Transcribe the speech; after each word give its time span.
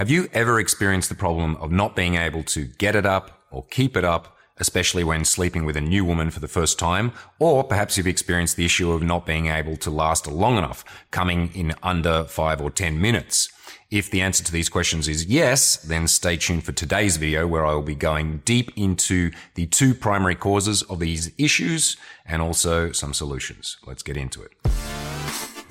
Have 0.00 0.08
you 0.08 0.30
ever 0.32 0.58
experienced 0.58 1.10
the 1.10 1.14
problem 1.14 1.56
of 1.56 1.70
not 1.70 1.94
being 1.94 2.14
able 2.14 2.42
to 2.44 2.64
get 2.64 2.96
it 2.96 3.04
up 3.04 3.44
or 3.50 3.66
keep 3.66 3.98
it 3.98 4.02
up, 4.02 4.34
especially 4.56 5.04
when 5.04 5.26
sleeping 5.26 5.66
with 5.66 5.76
a 5.76 5.82
new 5.82 6.06
woman 6.06 6.30
for 6.30 6.40
the 6.40 6.48
first 6.48 6.78
time? 6.78 7.12
Or 7.38 7.64
perhaps 7.64 7.98
you've 7.98 8.06
experienced 8.06 8.56
the 8.56 8.64
issue 8.64 8.92
of 8.92 9.02
not 9.02 9.26
being 9.26 9.48
able 9.48 9.76
to 9.76 9.90
last 9.90 10.26
long 10.26 10.56
enough, 10.56 10.86
coming 11.10 11.50
in 11.54 11.74
under 11.82 12.24
five 12.24 12.62
or 12.62 12.70
10 12.70 12.98
minutes. 12.98 13.50
If 13.90 14.10
the 14.10 14.22
answer 14.22 14.42
to 14.42 14.50
these 14.50 14.70
questions 14.70 15.06
is 15.06 15.26
yes, 15.26 15.76
then 15.76 16.08
stay 16.08 16.38
tuned 16.38 16.64
for 16.64 16.72
today's 16.72 17.18
video 17.18 17.46
where 17.46 17.66
I 17.66 17.74
will 17.74 17.82
be 17.82 17.94
going 17.94 18.40
deep 18.46 18.72
into 18.76 19.30
the 19.54 19.66
two 19.66 19.92
primary 19.92 20.34
causes 20.34 20.80
of 20.84 20.98
these 20.98 21.30
issues 21.36 21.98
and 22.24 22.40
also 22.40 22.90
some 22.92 23.12
solutions. 23.12 23.76
Let's 23.84 24.02
get 24.02 24.16
into 24.16 24.40
it. 24.40 24.52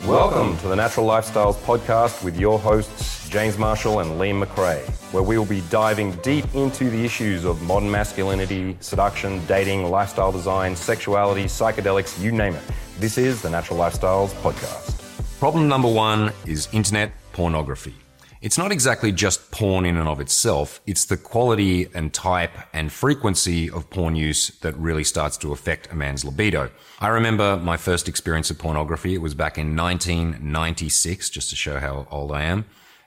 Welcome 0.06 0.58
to 0.60 0.68
the 0.70 0.76
Natural 0.76 1.06
Lifestyles 1.06 1.56
Podcast 1.56 2.24
with 2.24 2.40
your 2.40 2.58
hosts, 2.58 3.28
James 3.30 3.58
Marshall 3.58 4.00
and 4.00 4.12
Liam 4.20 4.44
McRae, 4.44 4.80
where 5.12 5.22
we 5.22 5.38
will 5.38 5.46
be 5.46 5.62
diving 5.70 6.14
deep 6.18 6.46
into 6.56 6.90
the 6.90 7.04
issues 7.04 7.44
of 7.46 7.62
modern 7.64 7.92
masculinity, 7.92 8.78
seduction, 8.80 9.46
dating, 9.46 9.90
lifestyle 9.90 10.32
design, 10.32 10.76
sexuality, 10.76 11.44
psychedelics, 11.44 12.20
you 12.22 12.32
name 12.32 12.56
it. 12.56 12.64
This 13.00 13.18
is 13.18 13.42
the 13.42 13.50
Natural 13.50 13.78
Lifestyles 13.78 14.30
Podcast. 14.42 14.96
Problem 15.40 15.68
number 15.68 15.90
one 15.92 16.32
is 16.46 16.70
internet 16.72 17.12
pornography. 17.34 17.94
It's 18.42 18.58
not 18.58 18.72
exactly 18.72 19.12
just 19.12 19.52
porn 19.52 19.86
in 19.86 19.98
and 19.98 20.08
of 20.08 20.22
itself, 20.22 20.80
it's 20.88 21.04
the 21.04 21.18
quality 21.18 21.90
and 21.94 22.14
type 22.14 22.54
and 22.72 22.90
frequency 22.90 23.70
of 23.70 23.90
porn 23.90 24.16
use 24.16 24.58
that 24.62 24.78
really 24.78 25.04
starts 25.04 25.36
to 25.40 25.52
affect 25.52 25.92
a 25.92 25.96
man's 25.96 26.24
libido. 26.24 26.72
I 27.02 27.10
remember 27.10 27.58
my 27.58 27.76
first 27.76 28.08
experience 28.08 28.50
of 28.50 28.58
pornography, 28.58 29.14
it 29.14 29.22
was 29.22 29.34
back 29.34 29.58
in 29.58 29.76
1996, 29.76 31.30
just 31.30 31.50
to 31.50 31.58
show 31.58 31.82
how 31.82 32.08
old 32.10 32.32
I 32.32 32.44
am. 32.44 32.64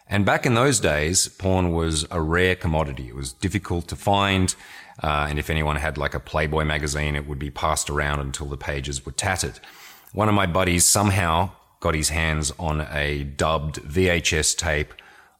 And 0.06 0.26
back 0.26 0.44
in 0.44 0.52
those 0.52 0.78
days, 0.80 1.28
porn 1.28 1.72
was 1.72 2.06
a 2.10 2.20
rare 2.20 2.54
commodity. 2.54 3.08
It 3.08 3.16
was 3.16 3.32
difficult 3.32 3.88
to 3.88 3.96
find. 3.96 4.54
Uh, 5.02 5.28
and 5.30 5.38
if 5.38 5.48
anyone 5.48 5.76
had 5.76 5.96
like 5.96 6.12
a 6.12 6.20
Playboy 6.20 6.64
magazine, 6.64 7.16
it 7.16 7.26
would 7.26 7.38
be 7.38 7.50
passed 7.50 7.88
around 7.88 8.20
until 8.20 8.48
the 8.48 8.58
pages 8.58 9.06
were 9.06 9.12
tattered. 9.12 9.60
One 10.12 10.28
of 10.28 10.34
my 10.34 10.44
buddies 10.44 10.84
somehow 10.84 11.52
got 11.80 11.94
his 11.94 12.10
hands 12.10 12.52
on 12.58 12.82
a 12.82 13.24
dubbed 13.24 13.80
VHS 13.80 14.58
tape 14.58 14.92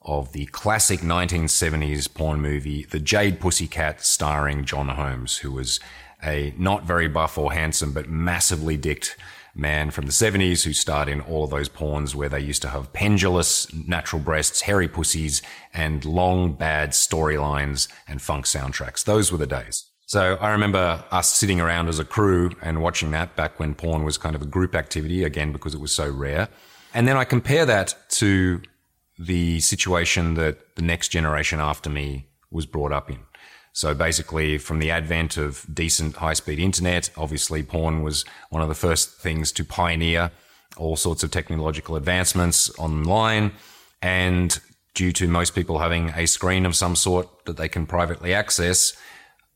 of 0.04 0.32
the 0.32 0.46
classic 0.46 1.00
1970s 1.00 2.12
porn 2.12 2.40
movie, 2.40 2.84
The 2.84 3.00
Jade 3.00 3.40
Pussycat, 3.40 4.04
starring 4.04 4.64
John 4.64 4.88
Holmes, 4.88 5.38
who 5.38 5.52
was 5.52 5.80
a 6.22 6.54
not 6.56 6.84
very 6.84 7.08
buff 7.08 7.36
or 7.38 7.52
handsome, 7.52 7.92
but 7.92 8.08
massively 8.08 8.76
dicked 8.76 9.16
man 9.54 9.90
from 9.90 10.06
the 10.06 10.12
70s 10.12 10.64
who 10.64 10.72
starred 10.72 11.08
in 11.08 11.20
all 11.20 11.44
of 11.44 11.50
those 11.50 11.68
porns 11.68 12.14
where 12.14 12.28
they 12.28 12.40
used 12.40 12.62
to 12.62 12.68
have 12.68 12.92
pendulous 12.92 13.72
natural 13.74 14.20
breasts, 14.20 14.62
hairy 14.62 14.88
pussies, 14.88 15.42
and 15.74 16.04
long 16.04 16.54
bad 16.54 16.90
storylines 16.90 17.88
and 18.08 18.22
funk 18.22 18.46
soundtracks. 18.46 19.04
Those 19.04 19.30
were 19.30 19.38
the 19.38 19.46
days. 19.46 19.84
So 20.06 20.36
I 20.40 20.50
remember 20.50 21.04
us 21.10 21.32
sitting 21.32 21.60
around 21.60 21.88
as 21.88 21.98
a 21.98 22.04
crew 22.04 22.50
and 22.60 22.82
watching 22.82 23.10
that 23.12 23.36
back 23.36 23.58
when 23.58 23.74
porn 23.74 24.04
was 24.04 24.18
kind 24.18 24.34
of 24.34 24.42
a 24.42 24.46
group 24.46 24.74
activity, 24.74 25.24
again, 25.24 25.52
because 25.52 25.74
it 25.74 25.80
was 25.80 25.92
so 25.92 26.10
rare. 26.10 26.48
And 26.94 27.08
then 27.08 27.16
I 27.16 27.24
compare 27.24 27.64
that 27.66 27.94
to 28.10 28.60
the 29.18 29.60
situation 29.60 30.34
that 30.34 30.76
the 30.76 30.82
next 30.82 31.08
generation 31.08 31.60
after 31.60 31.90
me 31.90 32.26
was 32.50 32.66
brought 32.66 32.92
up 32.92 33.10
in. 33.10 33.18
So 33.72 33.94
basically, 33.94 34.58
from 34.58 34.80
the 34.80 34.90
advent 34.90 35.36
of 35.36 35.64
decent 35.72 36.16
high 36.16 36.34
speed 36.34 36.58
internet, 36.58 37.10
obviously 37.16 37.62
porn 37.62 38.02
was 38.02 38.24
one 38.50 38.62
of 38.62 38.68
the 38.68 38.74
first 38.74 39.18
things 39.18 39.50
to 39.52 39.64
pioneer 39.64 40.30
all 40.76 40.96
sorts 40.96 41.22
of 41.22 41.30
technological 41.30 41.96
advancements 41.96 42.70
online. 42.78 43.52
And 44.00 44.58
due 44.94 45.12
to 45.12 45.28
most 45.28 45.54
people 45.54 45.78
having 45.78 46.10
a 46.10 46.26
screen 46.26 46.66
of 46.66 46.76
some 46.76 46.96
sort 46.96 47.44
that 47.46 47.56
they 47.56 47.68
can 47.68 47.86
privately 47.86 48.34
access, 48.34 48.94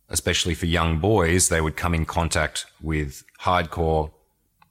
especially 0.08 0.54
for 0.54 0.66
young 0.66 0.98
boys, 0.98 1.48
they 1.48 1.60
would 1.60 1.76
come 1.76 1.94
in 1.94 2.04
contact 2.04 2.66
with 2.80 3.24
hardcore 3.40 4.12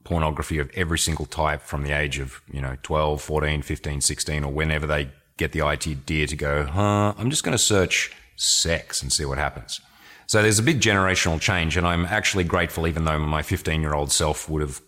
pornography 0.06 0.60
of 0.60 0.72
every 0.76 0.98
single 0.98 1.26
type 1.26 1.62
from 1.62 1.84
the 1.84 1.92
age 1.92 2.20
of, 2.20 2.42
you 2.50 2.62
know, 2.62 2.78
12, 2.84 3.22
14, 3.22 3.62
15, 3.62 4.00
16, 4.00 4.44
or 4.46 4.52
whenever 4.52 4.88
they 4.88 5.10
get 5.36 5.52
the 5.52 5.62
idea 5.62 6.28
to 6.28 6.36
go, 6.36 6.64
huh, 6.64 7.14
I'm 7.18 7.30
just 7.30 7.44
going 7.44 7.52
to 7.52 7.64
search 7.64 8.14
sex 8.38 9.02
and 9.02 9.12
see 9.12 9.26
what 9.26 9.38
happens. 9.38 9.82
So 10.28 10.42
there's 10.42 10.60
a 10.60 10.64
big 10.64 10.80
generational 10.80 11.42
change, 11.42 11.76
and 11.76 11.86
I'm 11.86 12.06
actually 12.06 12.46
grateful, 12.46 12.88
even 12.88 13.06
though 13.06 13.20
my 13.20 13.42
15 13.42 13.82
year 13.82 13.94
old 13.94 14.12
self 14.12 14.50
would 14.50 14.62
have, 14.62 14.82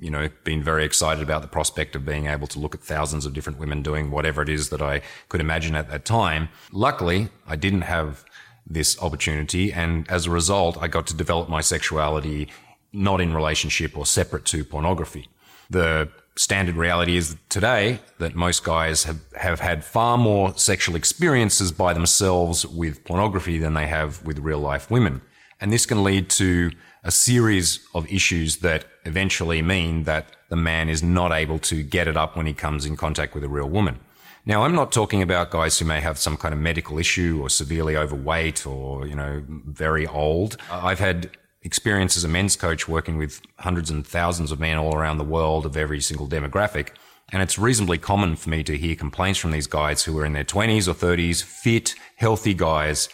you 0.00 0.10
know, 0.10 0.28
been 0.44 0.62
very 0.62 0.84
excited 0.84 1.22
about 1.22 1.42
the 1.42 1.48
prospect 1.48 1.94
of 1.94 2.04
being 2.04 2.26
able 2.26 2.46
to 2.48 2.58
look 2.58 2.74
at 2.74 2.80
thousands 2.80 3.26
of 3.26 3.34
different 3.34 3.58
women 3.58 3.82
doing 3.82 4.10
whatever 4.10 4.42
it 4.42 4.48
is 4.48 4.70
that 4.70 4.80
I 4.82 5.02
could 5.28 5.40
imagine 5.40 5.74
at 5.76 5.90
that 5.90 6.04
time. 6.04 6.48
Luckily, 6.72 7.28
I 7.46 7.56
didn't 7.56 7.82
have 7.82 8.24
this 8.66 9.00
opportunity, 9.02 9.72
and 9.72 10.08
as 10.08 10.26
a 10.26 10.30
result, 10.30 10.78
I 10.80 10.88
got 10.88 11.06
to 11.08 11.14
develop 11.14 11.48
my 11.48 11.60
sexuality 11.60 12.48
not 12.92 13.20
in 13.20 13.34
relationship 13.34 13.96
or 13.96 14.06
separate 14.06 14.44
to 14.46 14.64
pornography. 14.64 15.28
The 15.70 16.08
standard 16.36 16.76
reality 16.76 17.16
is 17.16 17.36
today 17.48 18.00
that 18.18 18.34
most 18.34 18.64
guys 18.64 19.04
have, 19.04 19.20
have 19.38 19.60
had 19.60 19.84
far 19.84 20.16
more 20.16 20.56
sexual 20.56 20.96
experiences 20.96 21.72
by 21.72 21.92
themselves 21.92 22.66
with 22.66 23.04
pornography 23.04 23.58
than 23.58 23.74
they 23.74 23.86
have 23.86 24.24
with 24.24 24.38
real 24.38 24.58
life 24.58 24.90
women. 24.90 25.20
And 25.60 25.72
this 25.72 25.86
can 25.86 26.02
lead 26.02 26.28
to 26.30 26.72
a 27.04 27.10
series 27.10 27.80
of 27.94 28.10
issues 28.10 28.58
that 28.58 28.84
eventually 29.04 29.62
mean 29.62 30.04
that 30.04 30.26
the 30.48 30.56
man 30.56 30.88
is 30.88 31.02
not 31.02 31.32
able 31.32 31.58
to 31.58 31.82
get 31.82 32.08
it 32.08 32.16
up 32.16 32.36
when 32.36 32.46
he 32.46 32.52
comes 32.52 32.86
in 32.86 32.96
contact 32.96 33.34
with 33.34 33.44
a 33.44 33.48
real 33.48 33.68
woman. 33.68 33.98
Now, 34.44 34.64
I'm 34.64 34.74
not 34.74 34.90
talking 34.90 35.22
about 35.22 35.50
guys 35.50 35.78
who 35.78 35.84
may 35.84 36.00
have 36.00 36.18
some 36.18 36.36
kind 36.36 36.52
of 36.52 36.60
medical 36.60 36.98
issue 36.98 37.38
or 37.40 37.48
severely 37.48 37.96
overweight 37.96 38.66
or, 38.66 39.06
you 39.06 39.14
know, 39.14 39.44
very 39.48 40.06
old. 40.06 40.56
I've 40.70 40.98
had 40.98 41.30
experience 41.64 42.16
as 42.16 42.24
a 42.24 42.28
men's 42.28 42.56
coach 42.56 42.88
working 42.88 43.16
with 43.16 43.40
hundreds 43.58 43.90
and 43.90 44.06
thousands 44.06 44.50
of 44.50 44.60
men 44.60 44.78
all 44.78 44.94
around 44.94 45.18
the 45.18 45.24
world 45.24 45.64
of 45.64 45.76
every 45.76 46.00
single 46.00 46.28
demographic. 46.28 46.90
And 47.32 47.42
it's 47.42 47.58
reasonably 47.58 47.98
common 47.98 48.36
for 48.36 48.50
me 48.50 48.62
to 48.64 48.76
hear 48.76 48.94
complaints 48.94 49.38
from 49.38 49.52
these 49.52 49.66
guys 49.66 50.04
who 50.04 50.18
are 50.18 50.26
in 50.26 50.32
their 50.32 50.44
20s 50.44 50.88
or 50.88 50.94
30s, 50.94 51.42
fit, 51.42 51.94
healthy 52.16 52.52
guys 52.52 53.08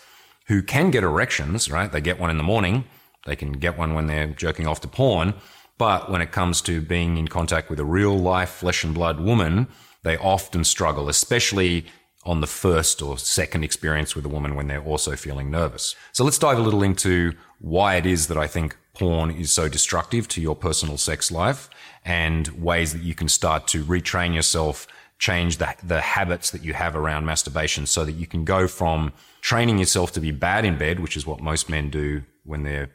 who 0.47 0.63
can 0.63 0.91
get 0.91 1.05
erections, 1.05 1.71
right? 1.71 1.93
They 1.93 2.01
get 2.01 2.19
one 2.19 2.31
in 2.31 2.39
the 2.39 2.43
morning. 2.43 2.85
They 3.27 3.37
can 3.37 3.53
get 3.53 3.79
one 3.79 3.95
when 3.95 4.07
they're 4.07 4.29
jerking 4.29 4.67
off 4.67 4.81
to 4.81 4.89
porn. 4.89 5.35
But 5.77 6.11
when 6.11 6.23
it 6.23 6.33
comes 6.33 6.61
to 6.63 6.81
being 6.81 7.19
in 7.19 7.29
contact 7.29 7.71
with 7.71 7.79
a 7.79 7.85
real 7.85 8.19
life 8.19 8.49
flesh 8.49 8.83
and 8.83 8.95
blood 8.95 9.21
woman, 9.21 9.69
they 10.03 10.17
often 10.17 10.65
struggle, 10.65 11.09
especially 11.09 11.87
on 12.29 12.43
the 12.43 12.47
first 12.47 13.01
or 13.01 13.17
second 13.17 13.65
experience 13.65 14.15
with 14.15 14.27
a 14.27 14.29
woman 14.29 14.55
when 14.55 14.69
they're 14.69 14.85
also 14.85 15.17
feeling 15.17 15.51
nervous. 15.51 15.97
So 16.13 16.25
let's 16.25 16.39
dive 16.39 16.59
a 16.59 16.61
little 16.61 16.83
into 16.83 17.33
why 17.59 17.97
it 17.97 18.05
is 18.05 18.29
that 18.29 18.37
I 18.37 18.47
think 18.47 18.77
porn 18.93 19.31
is 19.31 19.51
so 19.51 19.67
destructive 19.67 20.29
to 20.29 20.43
your 20.43 20.55
personal 20.55 20.99
sex 20.99 21.31
life 21.31 21.71
and 22.05 22.49
ways 22.49 22.93
that 22.93 23.03
you 23.03 23.15
can 23.15 23.29
start 23.29 23.67
to 23.69 23.83
retrain 23.83 24.35
yourself, 24.35 24.87
change 25.19 25.57
the, 25.57 25.75
the 25.83 26.03
habits 26.03 26.51
that 26.51 26.63
you 26.63 26.75
have 26.75 26.95
around 26.95 27.25
masturbation 27.25 27.87
so 27.87 28.05
that 28.05 28.13
you 28.13 28.27
can 28.27 28.45
go 28.45 28.69
from 28.69 29.15
training 29.41 29.79
yourself 29.79 30.13
to 30.13 30.21
be 30.21 30.31
bad 30.31 30.67
in 30.67 30.77
bed, 30.77 31.01
which 31.01 31.17
is 31.17 31.27
what 31.27 31.41
most 31.41 31.71
men 31.71 31.89
do 31.89 32.23
when 32.45 32.63
they're 32.63 32.91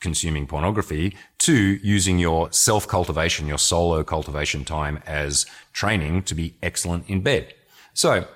consuming 0.00 0.46
pornography 0.46 1.16
to 1.38 1.52
using 1.82 2.20
your 2.20 2.52
self 2.52 2.86
cultivation, 2.86 3.48
your 3.48 3.58
solo 3.58 4.04
cultivation 4.04 4.64
time 4.64 5.02
as 5.04 5.46
training 5.72 6.22
to 6.22 6.36
be 6.36 6.54
excellent 6.62 7.10
in 7.10 7.22
bed. 7.22 7.52
So 7.92 8.28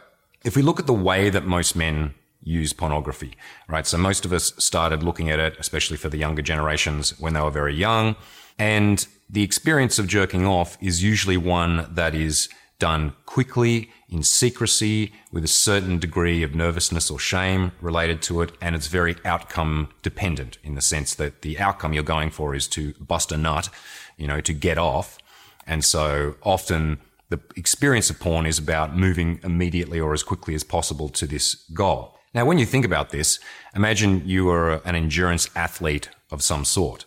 if 0.45 0.57
we 0.57 0.63
look 0.63 0.81
at 0.81 0.87
the 0.87 0.93
way 0.93 1.31
that 1.31 1.45
most 1.45 1.77
men 1.77 2.15
use 2.43 2.73
pornography, 2.73 3.37
right? 3.69 3.87
So 3.87 3.97
most 3.99 4.25
of 4.25 4.33
us 4.33 4.53
started 4.59 5.03
looking 5.03 5.31
at 5.31 5.39
it, 5.39 5.57
especially 5.59 5.97
for 5.97 6.09
the 6.09 6.19
younger 6.19 6.43
generations, 6.43 7.19
when 7.21 7.35
they 7.35 7.41
were 7.41 7.51
very 7.51 7.75
young. 7.75 8.17
And 8.59 9.07
the 9.31 9.43
experience 9.43 9.99
of 9.99 10.09
jerking 10.09 10.47
off 10.47 10.77
is 10.81 11.03
usually 11.03 11.37
one 11.37 11.89
that 11.95 12.15
is 12.15 12.49
done 12.79 13.15
quickly, 13.27 13.91
in 14.09 14.25
secrecy, 14.25 15.13
with 15.31 15.45
a 15.45 15.49
certain 15.49 15.99
degree 15.99 16.43
of 16.43 16.55
nervousness 16.55 17.11
or 17.11 17.19
shame 17.19 17.71
related 17.81 18.21
to 18.23 18.43
it. 18.43 18.53
And 18.61 18.75
it's 18.75 18.89
very 18.89 19.17
outcome 19.25 19.91
dependent 20.03 20.59
in 20.65 20.75
the 20.75 20.81
sense 20.81 21.15
that 21.15 21.43
the 21.43 21.59
outcome 21.61 21.93
you're 21.93 22.03
going 22.03 22.31
for 22.31 22.57
is 22.57 22.67
to 22.69 22.93
bust 22.95 23.31
a 23.31 23.37
nut, 23.37 23.69
you 24.17 24.27
know, 24.27 24.41
to 24.41 24.53
get 24.53 24.79
off. 24.79 25.17
And 25.65 25.85
so 25.85 26.35
often 26.43 26.99
the 27.33 27.41
experience 27.57 28.11
of 28.11 28.21
porn 28.21 28.45
is 28.45 28.59
about 28.59 28.95
moving 28.95 29.41
immediately 29.43 29.99
or 29.99 30.13
as 30.13 30.23
quickly 30.23 30.55
as 30.55 30.63
possible 30.63 31.09
to 31.09 31.27
this 31.27 31.55
goal. 31.73 32.15
Now, 32.35 32.45
when 32.45 32.59
you 32.59 32.67
think 32.67 32.85
about 32.85 33.09
this, 33.09 33.41
imagine 33.75 34.23
you 34.27 34.51
are 34.51 34.87
an 34.87 34.95
endurance 34.95 35.49
athlete 35.57 36.11
of 36.31 36.43
some 36.43 36.65
sort. 36.65 37.07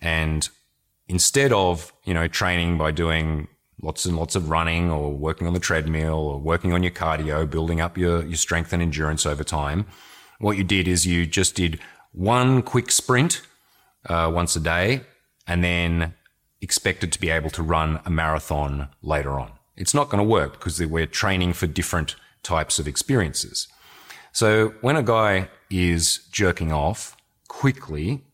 And 0.00 0.48
instead 1.06 1.52
of, 1.52 1.92
you 2.04 2.14
know, 2.14 2.28
training 2.28 2.78
by 2.78 2.92
doing 2.92 3.48
lots 3.82 4.06
and 4.06 4.16
lots 4.16 4.34
of 4.34 4.48
running 4.48 4.90
or 4.90 5.12
working 5.12 5.46
on 5.46 5.52
the 5.52 5.60
treadmill 5.60 6.18
or 6.18 6.38
working 6.38 6.72
on 6.72 6.82
your 6.82 6.92
cardio, 6.92 7.48
building 7.48 7.80
up 7.80 7.98
your, 7.98 8.24
your 8.24 8.36
strength 8.36 8.72
and 8.72 8.82
endurance 8.82 9.26
over 9.26 9.44
time, 9.44 9.86
what 10.38 10.56
you 10.56 10.64
did 10.64 10.88
is 10.88 11.06
you 11.06 11.26
just 11.26 11.54
did 11.54 11.78
one 12.12 12.62
quick 12.62 12.90
sprint 12.90 13.42
uh, 14.06 14.30
once 14.34 14.56
a 14.56 14.60
day 14.60 15.02
and 15.46 15.62
then 15.62 16.14
expected 16.62 17.12
to 17.12 17.20
be 17.20 17.28
able 17.28 17.50
to 17.50 17.62
run 17.62 18.00
a 18.06 18.10
marathon 18.10 18.88
later 19.02 19.38
on. 19.38 19.57
It's 19.78 19.94
not 19.94 20.10
going 20.10 20.18
to 20.18 20.28
work 20.28 20.52
because 20.52 20.84
we're 20.84 21.06
training 21.06 21.52
for 21.52 21.66
different 21.66 22.16
types 22.42 22.78
of 22.78 22.88
experiences. 22.88 23.68
So 24.32 24.74
when 24.80 24.96
a 24.96 25.02
guy 25.02 25.48
is 25.70 26.18
jerking 26.32 26.72
off 26.72 27.16
quickly, 27.46 28.24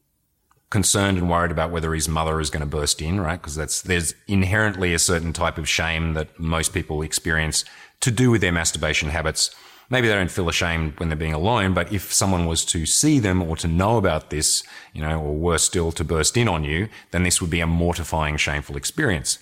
concerned 0.71 1.19
and 1.19 1.31
worried 1.31 1.53
about 1.53 1.71
whether 1.71 1.95
his 1.95 2.09
mother 2.09 2.41
is 2.41 2.51
going 2.51 2.61
to 2.61 2.67
burst 2.67 3.01
in, 3.01 3.21
right? 3.21 3.41
Because 3.41 3.55
that's, 3.55 3.83
there's 3.83 4.15
inherently 4.27 4.95
a 4.95 4.99
certain 4.99 5.33
type 5.33 5.59
of 5.59 5.69
shame 5.69 6.15
that 6.15 6.41
most 6.41 6.73
people 6.73 7.03
experience 7.03 7.65
to 8.01 8.11
do 8.11 8.31
with 8.31 8.41
their 8.41 8.51
masturbation 8.51 9.11
habits. 9.11 9.55
Maybe 9.91 10.09
they 10.09 10.15
don't 10.15 10.31
feel 10.31 10.49
ashamed 10.49 10.99
when 10.99 11.11
they're 11.11 11.17
being 11.17 11.35
alone, 11.35 11.75
but 11.75 11.93
if 11.93 12.13
someone 12.13 12.47
was 12.47 12.65
to 12.67 12.87
see 12.87 13.19
them 13.19 13.43
or 13.43 13.55
to 13.59 13.69
know 13.69 13.99
about 13.99 14.31
this, 14.31 14.65
you 14.95 15.03
know, 15.03 15.21
or 15.21 15.35
worse 15.35 15.63
still, 15.63 15.93
to 15.93 16.05
burst 16.05 16.37
in 16.37 16.49
on 16.49 16.65
you, 16.65 16.89
then 17.11 17.23
this 17.23 17.41
would 17.41 17.51
be 17.51 17.61
a 17.61 17.67
mortifying, 17.67 18.39
shameful 18.39 18.77
experience. 18.77 19.39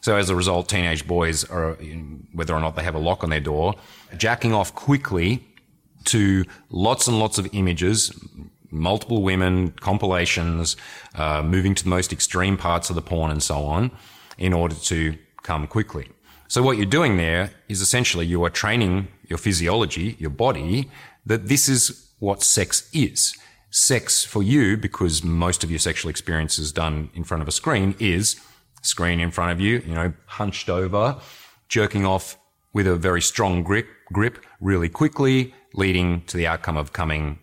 So 0.00 0.16
as 0.16 0.30
a 0.30 0.36
result, 0.36 0.68
teenage 0.68 1.06
boys 1.06 1.44
are, 1.44 1.74
whether 2.32 2.54
or 2.54 2.60
not 2.60 2.76
they 2.76 2.82
have 2.82 2.94
a 2.94 2.98
lock 2.98 3.22
on 3.22 3.30
their 3.30 3.40
door, 3.40 3.74
jacking 4.16 4.52
off 4.52 4.74
quickly 4.74 5.44
to 6.04 6.44
lots 6.70 7.06
and 7.06 7.18
lots 7.18 7.38
of 7.38 7.48
images, 7.52 8.12
multiple 8.70 9.22
women, 9.22 9.72
compilations, 9.72 10.76
uh, 11.14 11.42
moving 11.42 11.74
to 11.74 11.84
the 11.84 11.90
most 11.90 12.12
extreme 12.12 12.56
parts 12.56 12.88
of 12.88 12.96
the 12.96 13.02
porn 13.02 13.30
and 13.30 13.42
so 13.42 13.64
on 13.64 13.90
in 14.38 14.52
order 14.52 14.74
to 14.74 15.16
come 15.42 15.66
quickly. 15.66 16.08
So 16.48 16.62
what 16.62 16.78
you're 16.78 16.86
doing 16.86 17.16
there 17.16 17.50
is 17.68 17.80
essentially 17.80 18.26
you 18.26 18.42
are 18.44 18.50
training 18.50 19.08
your 19.28 19.38
physiology, 19.38 20.16
your 20.18 20.30
body, 20.30 20.90
that 21.26 21.46
this 21.48 21.68
is 21.68 22.10
what 22.18 22.42
sex 22.42 22.88
is. 22.92 23.36
Sex 23.70 24.24
for 24.24 24.42
you, 24.42 24.76
because 24.76 25.22
most 25.22 25.62
of 25.62 25.70
your 25.70 25.78
sexual 25.78 26.10
experience 26.10 26.58
is 26.58 26.72
done 26.72 27.10
in 27.14 27.22
front 27.22 27.42
of 27.42 27.46
a 27.46 27.52
screen, 27.52 27.94
is 28.00 28.40
screen 28.82 29.20
in 29.20 29.30
front 29.30 29.52
of 29.52 29.60
you, 29.60 29.82
you 29.86 29.94
know, 29.94 30.12
hunched 30.26 30.68
over, 30.68 31.18
jerking 31.68 32.04
off 32.06 32.36
with 32.72 32.86
a 32.86 32.96
very 32.96 33.22
strong 33.22 33.62
grip, 33.62 33.86
grip 34.12 34.44
really 34.60 34.88
quickly, 34.88 35.54
leading 35.74 36.22
to 36.22 36.36
the 36.36 36.46
outcome 36.46 36.76
of 36.76 36.92
coming 36.92 37.38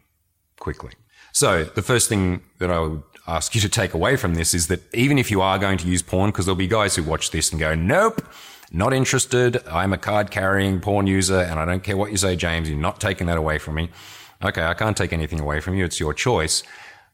quickly. 0.60 0.92
So 1.32 1.64
the 1.66 1.82
first 1.82 2.10
thing 2.10 2.42
that 2.60 2.72
I 2.72 2.80
would 2.80 3.04
ask 3.28 3.54
you 3.54 3.62
to 3.62 3.70
take 3.70 3.94
away 3.94 4.16
from 4.16 4.36
this 4.36 4.54
is 4.54 4.68
that 4.68 4.82
even 4.94 5.18
if 5.18 5.30
you 5.30 5.42
are 5.42 5.60
going 5.60 5.78
to 5.80 5.88
use 5.88 6.02
porn, 6.02 6.32
because 6.32 6.46
there'll 6.46 6.56
be 6.56 6.68
guys 6.68 6.96
who 6.96 7.04
watch 7.04 7.32
this 7.32 7.52
and 7.52 7.60
go, 7.60 7.76
nope, 7.76 8.26
not 8.72 8.94
interested. 8.94 9.66
I'm 9.68 9.94
a 9.94 9.98
card 9.98 10.32
carrying 10.32 10.80
porn 10.80 11.08
user 11.08 11.40
and 11.40 11.60
I 11.60 11.66
don't 11.66 11.84
care 11.84 11.98
what 11.98 12.12
you 12.12 12.18
say, 12.18 12.36
James. 12.36 12.70
You're 12.70 12.80
not 12.80 13.00
taking 13.00 13.28
that 13.28 13.38
away 13.38 13.60
from 13.60 13.76
me. 13.76 13.90
Okay. 14.44 14.64
I 14.64 14.74
can't 14.74 14.96
take 14.96 15.14
anything 15.14 15.40
away 15.40 15.60
from 15.60 15.76
you. 15.76 15.86
It's 15.86 16.00
your 16.00 16.14
choice. 16.14 16.64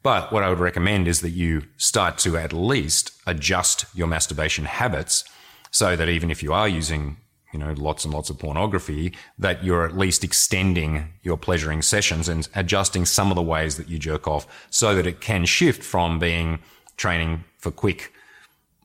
But 0.04 0.30
what 0.32 0.42
I 0.42 0.50
would 0.50 0.60
recommend 0.60 1.08
is 1.08 1.22
that 1.22 1.30
you 1.30 1.62
start 1.78 2.18
to 2.18 2.36
at 2.36 2.52
least 2.52 3.12
adjust 3.26 3.86
your 3.94 4.06
masturbation 4.06 4.66
habits 4.66 5.24
so 5.70 5.96
that 5.96 6.10
even 6.10 6.30
if 6.30 6.42
you 6.42 6.52
are 6.52 6.68
using, 6.68 7.16
you 7.54 7.58
know, 7.58 7.72
lots 7.72 8.04
and 8.04 8.12
lots 8.12 8.28
of 8.28 8.38
pornography, 8.38 9.14
that 9.38 9.64
you're 9.64 9.86
at 9.86 9.96
least 9.96 10.22
extending 10.22 11.14
your 11.22 11.38
pleasuring 11.38 11.80
sessions 11.80 12.28
and 12.28 12.46
adjusting 12.54 13.06
some 13.06 13.30
of 13.30 13.34
the 13.34 13.42
ways 13.42 13.78
that 13.78 13.88
you 13.88 13.98
jerk 13.98 14.28
off 14.28 14.46
so 14.68 14.94
that 14.94 15.06
it 15.06 15.22
can 15.22 15.46
shift 15.46 15.82
from 15.82 16.18
being 16.18 16.58
training 16.98 17.42
for 17.56 17.70
quick 17.70 18.12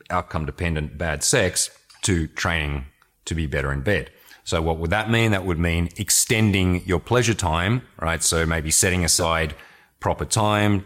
outcome 0.10 0.46
dependent 0.46 0.98
bad 0.98 1.22
sex 1.22 1.70
to 2.02 2.28
training 2.28 2.86
to 3.26 3.36
be 3.36 3.46
better 3.46 3.74
in 3.74 3.82
bed. 3.82 4.10
So 4.46 4.62
what 4.62 4.78
would 4.78 4.92
that 4.92 5.12
mean? 5.12 5.32
That 5.32 5.46
would 5.46 5.60
mean 5.60 5.90
extending 5.98 6.82
your 6.86 7.02
pleasure 7.02 7.34
time, 7.34 7.82
right? 8.00 8.24
So 8.24 8.46
maybe 8.46 8.72
setting 8.72 9.04
aside 9.04 9.54
proper 10.00 10.24
time 10.24 10.86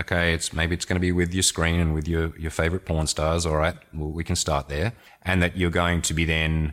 okay, 0.00 0.34
it's 0.34 0.52
maybe 0.52 0.74
it's 0.74 0.84
going 0.84 0.96
to 0.96 1.00
be 1.00 1.12
with 1.12 1.32
your 1.32 1.42
screen 1.42 1.80
and 1.80 1.94
with 1.94 2.08
your, 2.08 2.36
your 2.38 2.50
favorite 2.50 2.84
porn 2.84 3.06
stars. 3.06 3.46
All 3.46 3.56
right. 3.56 3.76
Well, 3.92 4.10
we 4.10 4.24
can 4.24 4.36
start 4.36 4.68
there. 4.68 4.92
And 5.22 5.42
that 5.42 5.56
you're 5.56 5.70
going 5.70 6.02
to 6.02 6.14
be 6.14 6.24
then 6.24 6.72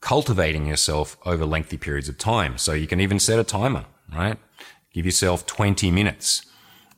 cultivating 0.00 0.66
yourself 0.66 1.16
over 1.24 1.44
lengthy 1.44 1.76
periods 1.76 2.08
of 2.08 2.18
time. 2.18 2.58
So 2.58 2.72
you 2.72 2.86
can 2.86 3.00
even 3.00 3.18
set 3.18 3.38
a 3.38 3.44
timer, 3.44 3.84
right? 4.12 4.38
Give 4.92 5.06
yourself 5.06 5.46
20 5.46 5.90
minutes 5.90 6.46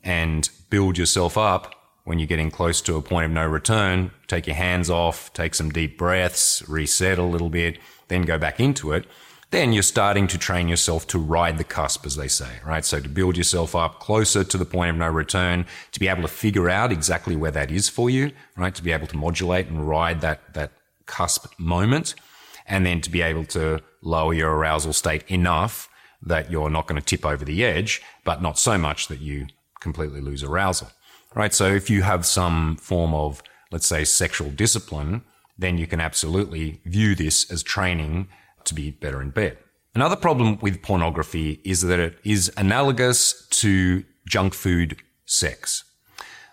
and 0.02 0.48
build 0.70 0.98
yourself 0.98 1.36
up 1.36 1.74
when 2.04 2.18
you're 2.18 2.26
getting 2.26 2.50
close 2.50 2.80
to 2.82 2.96
a 2.96 3.02
point 3.02 3.26
of 3.26 3.30
no 3.30 3.46
return. 3.46 4.10
Take 4.26 4.46
your 4.46 4.56
hands 4.56 4.90
off, 4.90 5.32
take 5.32 5.54
some 5.54 5.70
deep 5.70 5.98
breaths, 5.98 6.62
reset 6.68 7.18
a 7.18 7.22
little 7.22 7.50
bit, 7.50 7.78
then 8.08 8.22
go 8.22 8.38
back 8.38 8.60
into 8.60 8.92
it 8.92 9.06
then 9.54 9.72
you're 9.72 9.82
starting 9.82 10.26
to 10.26 10.36
train 10.36 10.68
yourself 10.68 11.06
to 11.06 11.18
ride 11.18 11.58
the 11.58 11.64
cusp, 11.64 12.04
as 12.04 12.16
they 12.16 12.28
say, 12.28 12.58
right? 12.66 12.84
So 12.84 13.00
to 13.00 13.08
build 13.08 13.36
yourself 13.36 13.74
up 13.76 14.00
closer 14.00 14.42
to 14.42 14.58
the 14.58 14.64
point 14.64 14.90
of 14.90 14.96
no 14.96 15.08
return, 15.08 15.64
to 15.92 16.00
be 16.00 16.08
able 16.08 16.22
to 16.22 16.28
figure 16.28 16.68
out 16.68 16.90
exactly 16.90 17.36
where 17.36 17.52
that 17.52 17.70
is 17.70 17.88
for 17.88 18.10
you, 18.10 18.32
right? 18.56 18.74
To 18.74 18.82
be 18.82 18.92
able 18.92 19.06
to 19.06 19.16
modulate 19.16 19.68
and 19.68 19.88
ride 19.88 20.20
that, 20.22 20.54
that 20.54 20.72
cusp 21.06 21.46
moment. 21.58 22.14
And 22.66 22.84
then 22.84 23.00
to 23.02 23.10
be 23.10 23.22
able 23.22 23.44
to 23.46 23.80
lower 24.02 24.34
your 24.34 24.50
arousal 24.50 24.92
state 24.92 25.22
enough 25.28 25.88
that 26.22 26.50
you're 26.50 26.70
not 26.70 26.86
going 26.86 27.00
to 27.00 27.06
tip 27.06 27.24
over 27.24 27.44
the 27.44 27.64
edge, 27.64 28.02
but 28.24 28.42
not 28.42 28.58
so 28.58 28.76
much 28.78 29.08
that 29.08 29.20
you 29.20 29.46
completely 29.80 30.20
lose 30.20 30.42
arousal, 30.42 30.90
right? 31.34 31.52
So 31.52 31.66
if 31.66 31.90
you 31.90 32.02
have 32.02 32.24
some 32.26 32.76
form 32.76 33.14
of, 33.14 33.42
let's 33.70 33.86
say, 33.86 34.04
sexual 34.04 34.50
discipline, 34.50 35.22
then 35.58 35.78
you 35.78 35.86
can 35.86 36.00
absolutely 36.00 36.80
view 36.84 37.14
this 37.14 37.50
as 37.50 37.62
training 37.62 38.28
to 38.64 38.74
be 38.74 38.90
better 38.90 39.20
in 39.20 39.30
bed. 39.30 39.58
Another 39.94 40.16
problem 40.16 40.58
with 40.60 40.82
pornography 40.82 41.60
is 41.64 41.82
that 41.82 42.00
it 42.00 42.18
is 42.24 42.52
analogous 42.56 43.46
to 43.48 44.04
junk 44.26 44.54
food 44.54 44.96
sex. 45.24 45.84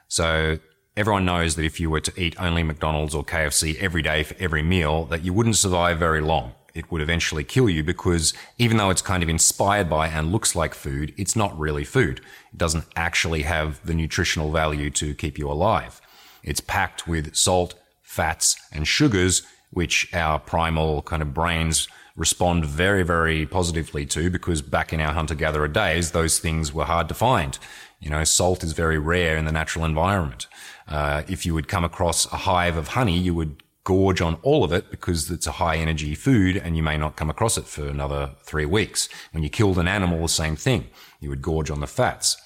So 0.07 0.59
everyone 0.95 1.25
knows 1.25 1.55
that 1.55 1.65
if 1.65 1.79
you 1.79 1.89
were 1.89 2.01
to 2.01 2.21
eat 2.21 2.39
only 2.39 2.63
McDonald's 2.63 3.15
or 3.15 3.23
KFC 3.23 3.77
every 3.79 4.01
day 4.01 4.23
for 4.23 4.35
every 4.39 4.61
meal, 4.61 5.05
that 5.05 5.23
you 5.23 5.33
wouldn't 5.33 5.55
survive 5.55 5.97
very 5.97 6.21
long. 6.21 6.53
It 6.73 6.91
would 6.91 7.01
eventually 7.01 7.43
kill 7.43 7.69
you 7.69 7.83
because 7.83 8.33
even 8.57 8.77
though 8.77 8.91
it's 8.91 9.01
kind 9.01 9.23
of 9.23 9.29
inspired 9.29 9.89
by 9.89 10.07
and 10.07 10.31
looks 10.31 10.55
like 10.55 10.73
food, 10.73 11.13
it's 11.17 11.35
not 11.35 11.57
really 11.59 11.83
food. 11.83 12.19
It 12.53 12.57
doesn't 12.57 12.85
actually 12.95 13.41
have 13.41 13.85
the 13.85 13.93
nutritional 13.93 14.51
value 14.51 14.89
to 14.91 15.13
keep 15.13 15.37
you 15.37 15.49
alive. 15.49 15.99
It's 16.43 16.61
packed 16.61 17.07
with 17.07 17.35
salt, 17.35 17.73
fats, 18.01 18.55
and 18.71 18.87
sugars, 18.87 19.41
which 19.71 20.13
our 20.13 20.39
primal 20.39 21.01
kind 21.01 21.21
of 21.21 21.33
brains 21.33 21.87
respond 22.15 22.65
very, 22.65 23.03
very 23.03 23.45
positively 23.45 24.05
to 24.05 24.29
because 24.29 24.61
back 24.61 24.93
in 24.93 24.99
our 24.99 25.13
hunter 25.13 25.35
gatherer 25.35 25.67
days, 25.67 26.11
those 26.11 26.39
things 26.39 26.73
were 26.73 26.85
hard 26.85 27.07
to 27.07 27.13
find. 27.13 27.57
You 27.99 28.09
know, 28.09 28.23
salt 28.23 28.63
is 28.63 28.73
very 28.73 28.97
rare 28.97 29.37
in 29.37 29.45
the 29.45 29.51
natural 29.51 29.85
environment. 29.85 30.47
Uh, 30.87 31.23
if 31.27 31.45
you 31.45 31.53
would 31.53 31.67
come 31.67 31.83
across 31.83 32.25
a 32.31 32.37
hive 32.37 32.75
of 32.75 32.89
honey, 32.89 33.17
you 33.17 33.33
would 33.35 33.63
gorge 33.83 34.21
on 34.21 34.35
all 34.43 34.63
of 34.63 34.71
it 34.71 34.91
because 34.91 35.31
it's 35.31 35.47
a 35.47 35.53
high 35.53 35.77
energy 35.77 36.13
food 36.13 36.57
and 36.57 36.77
you 36.77 36.83
may 36.83 36.97
not 36.97 37.15
come 37.15 37.29
across 37.29 37.57
it 37.57 37.65
for 37.65 37.87
another 37.87 38.31
three 38.43 38.65
weeks. 38.65 39.09
When 39.31 39.43
you 39.43 39.49
killed 39.49 39.77
an 39.77 39.87
animal, 39.87 40.21
the 40.21 40.29
same 40.29 40.55
thing. 40.55 40.87
You 41.19 41.29
would 41.29 41.41
gorge 41.41 41.71
on 41.71 41.79
the 41.79 41.87
fats. 41.87 42.37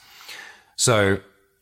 So 0.75 1.19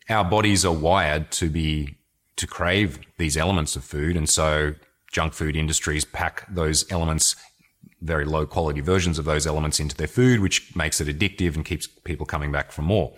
our 0.09 0.23
bodies 0.23 0.65
are 0.65 0.73
wired 0.73 1.31
to 1.31 1.49
be, 1.49 1.95
to 2.35 2.47
crave 2.47 2.99
these 3.17 3.37
elements 3.37 3.75
of 3.75 3.83
food. 3.83 4.15
And 4.15 4.29
so 4.29 4.75
junk 5.11 5.33
food 5.33 5.55
industries 5.55 6.05
pack 6.05 6.45
those 6.53 6.91
elements 6.91 7.35
very 8.03 8.25
low 8.25 8.45
quality 8.45 8.81
versions 8.81 9.17
of 9.17 9.25
those 9.25 9.47
elements 9.47 9.79
into 9.79 9.95
their 9.95 10.07
food, 10.07 10.39
which 10.39 10.75
makes 10.75 10.99
it 11.01 11.07
addictive 11.07 11.55
and 11.55 11.65
keeps 11.65 11.87
people 11.87 12.25
coming 12.25 12.51
back 12.51 12.71
for 12.71 12.81
more. 12.81 13.13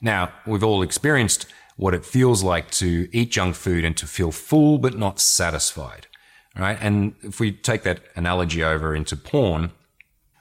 Now, 0.00 0.32
we've 0.46 0.64
all 0.64 0.82
experienced 0.82 1.46
what 1.76 1.94
it 1.94 2.04
feels 2.04 2.42
like 2.42 2.70
to 2.70 3.08
eat 3.12 3.30
junk 3.30 3.54
food 3.54 3.84
and 3.84 3.96
to 3.96 4.06
feel 4.06 4.30
full 4.30 4.78
but 4.78 4.96
not 4.96 5.20
satisfied. 5.20 6.06
Right. 6.56 6.78
And 6.80 7.14
if 7.22 7.38
we 7.38 7.52
take 7.52 7.84
that 7.84 8.00
analogy 8.16 8.64
over 8.64 8.94
into 8.94 9.16
porn, 9.16 9.70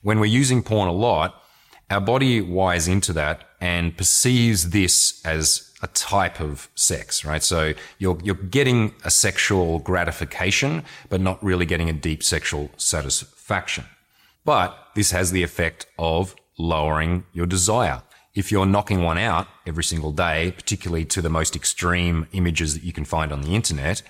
when 0.01 0.19
we're 0.19 0.25
using 0.25 0.63
porn 0.63 0.89
a 0.89 0.91
lot, 0.91 1.43
our 1.91 2.01
body 2.01 2.41
wires 2.41 2.87
into 2.87 3.13
that 3.13 3.43
and 3.61 3.95
perceives 3.95 4.71
this 4.71 5.23
as 5.25 5.71
a 5.81 5.87
type 5.87 6.39
of 6.41 6.69
sex, 6.75 7.23
right? 7.23 7.43
So 7.43 7.73
you're, 7.99 8.17
you're 8.23 8.35
getting 8.35 8.93
a 9.05 9.11
sexual 9.11 9.79
gratification, 9.79 10.83
but 11.09 11.21
not 11.21 11.41
really 11.43 11.65
getting 11.65 11.89
a 11.89 11.93
deep 11.93 12.23
sexual 12.23 12.69
satisfaction 12.75 13.38
faction. 13.53 13.85
But 14.45 14.69
this 14.95 15.11
has 15.11 15.31
the 15.31 15.43
effect 15.43 15.87
of 15.97 16.35
lowering 16.57 17.25
your 17.33 17.47
desire. 17.57 18.01
If 18.35 18.51
you're 18.51 18.65
knocking 18.75 19.01
one 19.01 19.17
out 19.17 19.47
every 19.65 19.83
single 19.83 20.11
day, 20.11 20.39
particularly 20.61 21.05
to 21.05 21.21
the 21.21 21.35
most 21.39 21.55
extreme 21.55 22.27
images 22.31 22.69
that 22.75 22.83
you 22.83 22.93
can 22.93 23.05
find 23.05 23.31
on 23.31 23.41
the 23.41 23.55
internet, 23.55 24.01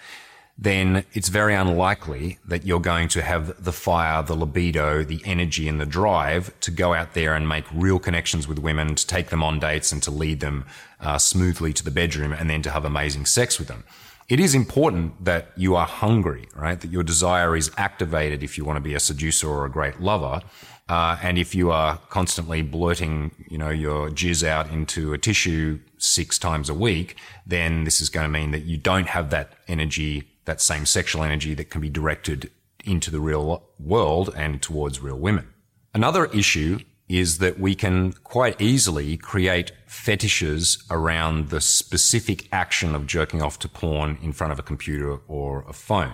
then 0.62 1.05
it's 1.13 1.29
very 1.29 1.55
unlikely 1.55 2.38
that 2.46 2.65
you're 2.67 2.88
going 2.93 3.08
to 3.15 3.22
have 3.22 3.63
the 3.63 3.72
fire, 3.72 4.22
the 4.22 4.36
libido, 4.36 5.03
the 5.03 5.22
energy 5.24 5.69
and 5.69 5.79
the 5.79 5.86
drive 6.00 6.43
to 6.60 6.69
go 6.69 6.93
out 6.93 7.13
there 7.13 7.34
and 7.34 7.48
make 7.48 7.65
real 7.74 7.98
connections 7.98 8.46
with 8.46 8.60
women, 8.60 8.93
to 8.96 9.08
take 9.08 9.27
them 9.29 9.41
on 9.41 9.58
dates 9.58 9.93
and 9.93 10.03
to 10.03 10.12
lead 10.12 10.41
them 10.41 10.65
uh, 11.00 11.17
smoothly 11.17 11.72
to 11.72 11.84
the 11.84 11.96
bedroom 12.01 12.34
and 12.34 12.50
then 12.50 12.62
to 12.62 12.72
have 12.72 12.84
amazing 12.84 13.25
sex 13.25 13.58
with 13.58 13.69
them 13.69 13.86
it 14.29 14.39
is 14.39 14.53
important 14.53 15.25
that 15.25 15.51
you 15.55 15.75
are 15.75 15.88
hungry, 15.88 16.48
right? 16.55 16.79
That 16.79 16.91
your 16.91 17.01
desire 17.01 17.55
is 17.55 17.71
activated 17.77 18.43
if 18.43 18.57
you 18.57 18.63
want 18.63 18.77
to 18.77 18.81
be 18.81 18.93
a 18.93 19.00
seducer 19.00 19.50
or 19.50 19.65
a 19.65 19.71
great 19.71 20.00
lover. 20.00 20.41
Uh, 20.88 21.17
and 21.21 21.38
if 21.38 21.55
you 21.55 21.71
are 21.71 21.98
constantly 22.09 22.62
blurting, 22.62 23.31
you 23.50 23.57
know, 23.57 23.69
your 23.69 24.09
jizz 24.09 24.48
out 24.48 24.69
into 24.69 25.13
a 25.13 25.17
tissue 25.17 25.79
six 25.98 26.38
times 26.38 26.69
a 26.69 26.74
week, 26.75 27.15
then 27.45 27.83
this 27.86 28.01
is 28.01 28.09
going 28.09 28.24
to 28.24 28.29
mean 28.29 28.51
that 28.51 28.65
you 28.65 28.77
don't 28.77 29.07
have 29.07 29.31
that 29.31 29.53
energy, 29.67 30.29
that 30.45 30.62
same 30.62 30.86
sexual 30.86 31.24
energy 31.24 31.55
that 31.55 31.71
can 31.71 31.81
be 31.81 31.89
directed 31.89 32.51
into 32.86 33.09
the 33.12 33.19
real 33.19 33.63
world 33.79 34.31
and 34.36 34.62
towards 34.62 35.00
real 35.00 35.17
women. 35.17 35.48
Another 35.93 36.25
issue 36.25 36.79
is 37.10 37.39
that 37.39 37.60
we 37.60 37.74
can 37.74 38.13
quite 38.24 38.62
easily 38.62 39.18
create 39.18 39.72
fetishes 39.88 40.84
around 40.92 41.50
the 41.50 41.60
specific 41.60 42.48
action 42.51 42.94
of 42.94 43.08
jerking 43.08 43.42
off 43.42 43.58
to 43.60 43.68
porn 43.68 44.18
in 44.22 44.32
front 44.32 44.54
of 44.54 44.60
a 44.60 44.63
computer 44.63 45.18
or 45.28 45.66
a 45.68 45.74
phone. 45.74 46.13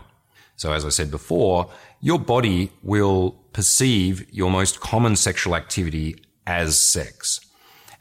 So 0.55 0.71
as 0.71 0.85
I 0.85 0.89
said 0.89 1.11
before, 1.11 1.69
your 1.99 2.17
body 2.17 2.71
will 2.81 3.31
perceive 3.51 4.25
your 4.33 4.49
most 4.49 4.79
common 4.79 5.17
sexual 5.17 5.53
activity 5.53 6.15
as 6.47 6.79
sex. 6.79 7.41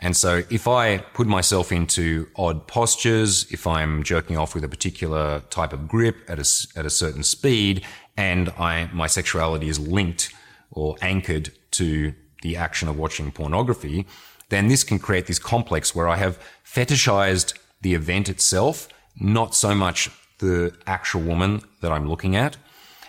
And 0.01 0.17
so 0.17 0.43
if 0.51 0.69
I 0.69 0.99
put 0.99 1.27
myself 1.27 1.73
into 1.73 2.29
odd 2.37 2.67
postures, 2.69 3.51
if 3.51 3.67
I'm 3.67 4.03
jerking 4.05 4.37
off 4.37 4.55
with 4.55 4.63
a 4.63 4.69
particular 4.69 5.41
type 5.51 5.73
of 5.73 5.89
grip 5.89 6.17
at 6.29 6.39
a, 6.39 6.79
at 6.79 6.87
a 6.87 6.91
certain 6.91 7.23
speed, 7.23 7.85
and 8.17 8.51
I, 8.51 8.89
my 8.93 9.09
sexuality 9.09 9.69
is 9.69 9.81
linked 9.81 10.33
or 10.71 10.97
anchored 11.01 11.51
to 11.73 12.15
the 12.45 12.57
action 12.57 12.89
of 12.89 12.97
watching 12.97 13.33
pornography, 13.33 14.07
then 14.51 14.69
this 14.69 14.85
can 14.85 14.99
create 15.01 15.27
this 15.27 15.41
complex 15.41 15.95
where 15.95 16.09
I 16.09 16.17
have 16.17 16.39
fetishized 16.65 17.55
the 17.81 17.95
event 17.95 18.29
itself, 18.29 18.87
not 19.19 19.55
so 19.55 19.75
much 19.75 20.11
the 20.39 20.73
actual 20.87 21.23
woman 21.23 21.63
that 21.81 21.91
I'm 21.91 22.07
looking 22.09 22.37
at. 22.37 22.57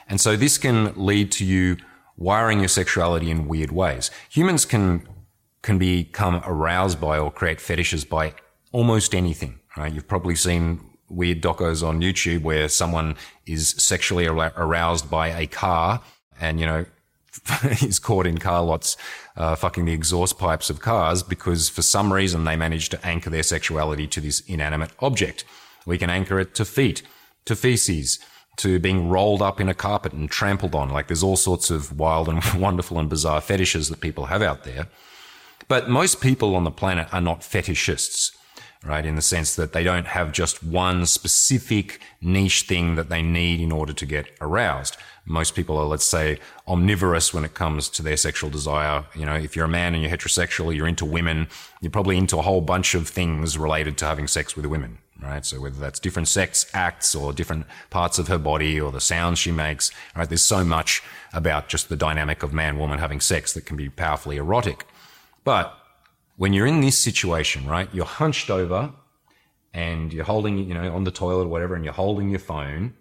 And 0.08 0.22
so 0.22 0.36
this 0.36 0.58
can 0.58 0.94
lead 0.96 1.32
to 1.34 1.46
you 1.46 1.78
wiring 2.18 2.60
your 2.60 2.70
sexuality 2.70 3.30
in 3.30 3.48
weird 3.48 3.72
ways. 3.72 4.10
Humans 4.30 4.66
can 4.66 5.08
can 5.62 5.78
become 5.80 6.42
aroused 6.46 7.02
by 7.02 7.18
or 7.18 7.32
create 7.32 7.60
fetishes 7.60 8.06
by 8.06 8.34
almost 8.72 9.16
anything, 9.16 9.60
right? 9.76 9.92
You've 9.92 10.08
probably 10.08 10.36
seen 10.36 10.80
weird 11.10 11.42
docos 11.42 11.82
on 11.86 12.02
YouTube 12.02 12.44
where 12.44 12.70
someone 12.70 13.16
is 13.48 13.70
sexually 13.70 14.28
aroused 14.28 15.10
by 15.10 15.30
a 15.30 15.48
car 15.48 16.02
and, 16.40 16.60
you 16.60 16.68
know, 16.68 16.86
is 17.82 18.00
caught 18.00 18.26
in 18.26 18.38
car 18.38 18.64
lots, 18.64 18.98
uh, 19.36 19.56
fucking 19.56 19.86
the 19.86 19.94
exhaust 19.94 20.38
pipes 20.38 20.70
of 20.70 20.80
cars 20.80 21.24
because 21.24 21.70
for 21.70 21.82
some 21.82 22.12
reason 22.12 22.44
they 22.44 22.56
manage 22.56 22.90
to 22.90 23.06
anchor 23.06 23.30
their 23.30 23.44
sexuality 23.44 24.08
to 24.08 24.22
this 24.22 24.42
inanimate 24.42 24.92
object. 25.00 25.46
We 25.86 25.98
can 25.98 26.10
anchor 26.10 26.40
it 26.40 26.56
to 26.56 26.66
feet, 26.66 27.04
to 27.46 27.56
feces, 27.56 28.20
to 28.58 28.80
being 28.80 29.10
rolled 29.10 29.42
up 29.42 29.60
in 29.60 29.70
a 29.70 29.74
carpet 29.74 30.14
and 30.14 30.30
trampled 30.30 30.76
on. 30.76 30.90
Like 30.90 31.08
there's 31.08 31.24
all 31.24 31.36
sorts 31.36 31.70
of 31.70 31.98
wild 31.98 32.30
and 32.30 32.44
wonderful 32.56 33.00
and 33.00 33.10
bizarre 33.10 33.42
fetishes 33.42 33.90
that 33.90 34.02
people 34.02 34.26
have 34.26 34.42
out 34.42 34.64
there. 34.64 34.88
But 35.68 35.90
most 35.90 36.22
people 36.22 36.56
on 36.56 36.64
the 36.64 36.72
planet 36.72 37.08
are 37.14 37.22
not 37.22 37.42
fetishists, 37.42 38.36
right? 38.86 39.06
In 39.06 39.16
the 39.16 39.22
sense 39.22 39.56
that 39.56 39.74
they 39.74 39.84
don't 39.84 40.08
have 40.08 40.32
just 40.32 40.64
one 40.64 41.06
specific 41.06 42.00
niche 42.22 42.64
thing 42.64 42.96
that 42.96 43.10
they 43.10 43.22
need 43.22 43.60
in 43.60 43.72
order 43.72 43.94
to 43.94 44.06
get 44.06 44.28
aroused. 44.40 44.96
Most 45.26 45.56
people 45.56 45.78
are, 45.78 45.86
let's 45.86 46.06
say, 46.06 46.38
omnivorous 46.68 47.34
when 47.34 47.44
it 47.44 47.56
comes 47.56 47.90
to 47.90 48.04
their 48.04 48.16
sexual 48.16 48.52
desire. 48.52 49.06
You 49.16 49.26
know, 49.26 49.34
if 49.34 49.56
you're 49.56 49.66
a 49.66 49.70
man 49.70 49.96
and 49.96 50.04
you're 50.04 50.16
heterosexual, 50.16 50.76
you're 50.76 50.88
into 50.88 51.06
women, 51.06 51.48
you're 51.82 51.92
probably 51.92 52.18
into 52.18 52.38
a 52.38 52.44
whole 52.44 52.62
bunch 52.62 52.94
of 52.94 53.10
things 53.10 53.58
related 53.58 53.98
to 53.98 54.06
having 54.06 54.28
sex 54.28 54.56
with 54.56 54.68
women, 54.68 55.00
right? 55.20 55.44
So 55.44 55.60
whether 55.60 55.80
that's 55.80 56.00
different 56.00 56.28
sex 56.28 56.68
acts 56.76 57.16
or 57.16 57.34
different 57.34 57.66
parts 57.90 58.20
of 58.20 58.28
her 58.28 58.38
body 58.38 58.80
or 58.80 58.92
the 58.92 59.02
sounds 59.02 59.40
she 59.40 59.52
makes, 59.52 59.90
right? 60.16 60.30
There's 60.30 60.44
so 60.44 60.64
much 60.64 61.02
about 61.34 61.70
just 61.70 61.90
the 61.90 61.98
dynamic 61.98 62.44
of 62.44 62.54
man 62.54 62.78
woman 62.78 63.00
having 63.00 63.20
sex 63.20 63.52
that 63.54 63.66
can 63.66 63.78
be 63.78 63.90
powerfully 63.90 64.38
erotic. 64.38 64.86
But 65.44 65.76
when 66.38 66.54
you're 66.54 66.68
in 66.68 66.82
this 66.82 66.98
situation, 66.98 67.66
right, 67.66 67.90
you're 67.94 68.06
hunched 68.06 68.50
over 68.50 68.92
and 69.74 70.14
you're 70.14 70.26
holding, 70.26 70.58
you 70.60 70.74
know, 70.74 70.94
on 70.94 71.04
the 71.04 71.12
toilet 71.12 71.46
or 71.46 71.48
whatever, 71.48 71.76
and 71.76 71.84
you're 71.84 71.94
holding 71.94 72.30
your 72.30 72.40
phone. 72.40 72.94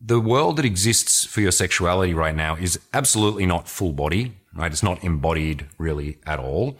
The 0.00 0.20
world 0.20 0.56
that 0.56 0.64
exists 0.64 1.24
for 1.24 1.40
your 1.40 1.52
sexuality 1.52 2.14
right 2.14 2.34
now 2.34 2.56
is 2.56 2.78
absolutely 2.92 3.46
not 3.46 3.68
full 3.68 3.92
body, 3.92 4.36
right? 4.54 4.70
It's 4.70 4.82
not 4.82 5.02
embodied 5.02 5.66
really 5.78 6.18
at 6.26 6.38
all. 6.38 6.76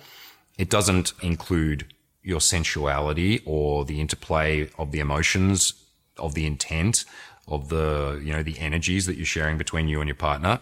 It 0.58 0.70
doesn't 0.70 1.12
include 1.22 1.92
your 2.22 2.40
sensuality 2.40 3.42
or 3.44 3.84
the 3.84 4.00
interplay 4.00 4.68
of 4.78 4.90
the 4.90 5.00
emotions, 5.00 5.74
of 6.18 6.34
the 6.34 6.46
intent, 6.46 7.04
of 7.46 7.68
the, 7.68 8.20
you 8.22 8.32
know, 8.32 8.42
the 8.42 8.58
energies 8.58 9.06
that 9.06 9.16
you're 9.16 9.24
sharing 9.24 9.56
between 9.56 9.88
you 9.88 10.00
and 10.00 10.08
your 10.08 10.16
partner. 10.16 10.58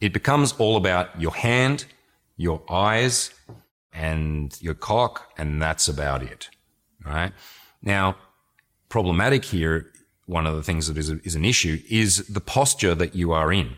It 0.00 0.12
becomes 0.12 0.52
all 0.58 0.76
about 0.76 1.18
your 1.20 1.34
hand, 1.34 1.86
your 2.36 2.62
eyes, 2.68 3.30
and 3.96 4.56
your 4.60 4.74
cock, 4.74 5.32
and 5.38 5.60
that's 5.60 5.88
about 5.88 6.22
it. 6.22 6.50
Right 7.04 7.32
now, 7.82 8.16
problematic 8.88 9.44
here. 9.46 9.86
One 10.26 10.46
of 10.46 10.56
the 10.56 10.62
things 10.62 10.88
that 10.88 10.98
is, 10.98 11.08
a, 11.08 11.20
is 11.22 11.36
an 11.36 11.44
issue 11.44 11.78
is 11.88 12.26
the 12.26 12.40
posture 12.40 12.96
that 12.96 13.14
you 13.14 13.32
are 13.32 13.52
in. 13.52 13.76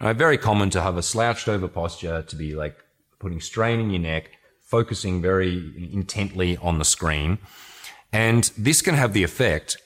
Very 0.00 0.38
common 0.38 0.70
to 0.70 0.80
have 0.80 0.96
a 0.96 1.02
slouched 1.02 1.48
over 1.48 1.68
posture, 1.68 2.22
to 2.22 2.36
be 2.36 2.54
like 2.54 2.76
putting 3.18 3.40
strain 3.40 3.78
in 3.78 3.90
your 3.90 4.00
neck, 4.00 4.30
focusing 4.62 5.22
very 5.22 5.72
intently 5.92 6.56
on 6.56 6.78
the 6.78 6.84
screen. 6.84 7.38
And 8.12 8.50
this 8.56 8.82
can 8.82 8.94
have 8.94 9.12
the 9.12 9.22
effect 9.22 9.76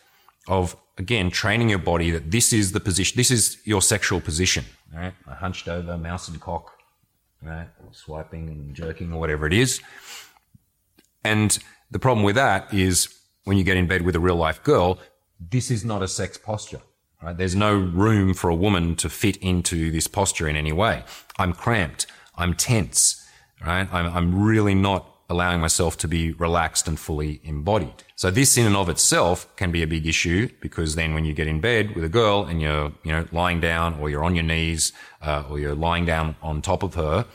of, 0.47 0.76
again, 0.97 1.30
training 1.30 1.68
your 1.71 1.80
body 1.80 2.11
that 2.12 2.30
this 2.30 2.52
is 2.52 2.73
the 2.73 2.80
position, 2.80 3.16
this 3.16 3.30
is 3.30 3.59
your 3.64 3.83
sexual 3.83 4.21
position, 4.21 4.64
right? 4.95 5.12
A 5.26 5.35
hunched 5.35 5.68
over, 5.68 5.99
mouse 5.99 6.28
and 6.28 6.40
cock, 6.40 6.75
right? 7.47 7.69
Swiping 7.93 8.49
and 8.49 8.75
jerking 8.75 9.12
or 9.12 9.21
whatever 9.21 9.47
it 9.47 9.53
is. 9.53 9.81
And 11.25 11.59
the 11.91 11.99
problem 11.99 12.25
with 12.25 12.37
that 12.37 12.73
is 12.73 13.09
when 13.45 13.57
you 13.57 13.65
get 13.65 13.76
in 13.76 13.87
bed 13.87 14.03
with 14.03 14.17
a 14.17 14.21
real 14.21 14.37
life 14.37 14.62
girl, 14.62 14.99
this 15.38 15.71
is 15.71 15.85
not 15.85 16.03
a 16.03 16.09
sex 16.09 16.37
posture. 16.37 16.81
Right? 17.23 17.37
There's 17.37 17.57
no 17.57 17.75
room 17.75 18.35
for 18.35 18.50
a 18.50 18.55
woman 18.55 18.95
to 18.97 19.09
fit 19.09 19.37
into 19.38 19.91
this 19.91 20.07
posture 20.07 20.49
in 20.49 20.57
any 20.57 20.73
way. 20.73 21.05
I'm 21.38 21.53
cramped. 21.53 22.07
I'm 22.37 22.55
tense. 22.55 23.26
Right? 23.65 23.88
I'm, 23.93 24.07
I'm 24.15 24.43
really 24.43 24.75
not 24.75 25.15
allowing 25.28 25.61
myself 25.61 25.97
to 25.99 26.09
be 26.09 26.33
relaxed 26.33 26.87
and 26.87 26.99
fully 26.99 27.40
embodied. 27.42 28.04
So 28.14 28.30
this 28.30 28.56
in 28.56 28.66
and 28.66 28.76
of 28.76 28.88
itself 28.88 29.54
can 29.56 29.73
be 29.73 29.83
a 29.83 29.87
big 29.87 30.06
issue 30.06 30.49
because 30.61 30.95
then 30.95 31.14
when 31.14 31.25
you 31.25 31.33
get 31.33 31.49
in 31.49 31.61
bed 31.61 31.95
with 31.95 32.04
a 32.04 32.09
girl 32.09 32.45
and 32.45 32.62
you're, 32.62 32.92
you 33.02 33.12
know, 33.12 33.26
lying 33.33 33.61
down 33.61 33.99
or 33.99 34.09
you're 34.09 34.25
on 34.25 34.35
your 34.35 34.45
knees, 34.45 34.92
uh, 35.23 35.45
or 35.50 35.59
you're 35.59 35.75
lying 35.75 36.06
down 36.06 36.37
on 36.42 36.62
top 36.62 36.83
of 36.83 36.95
her, 36.95 37.26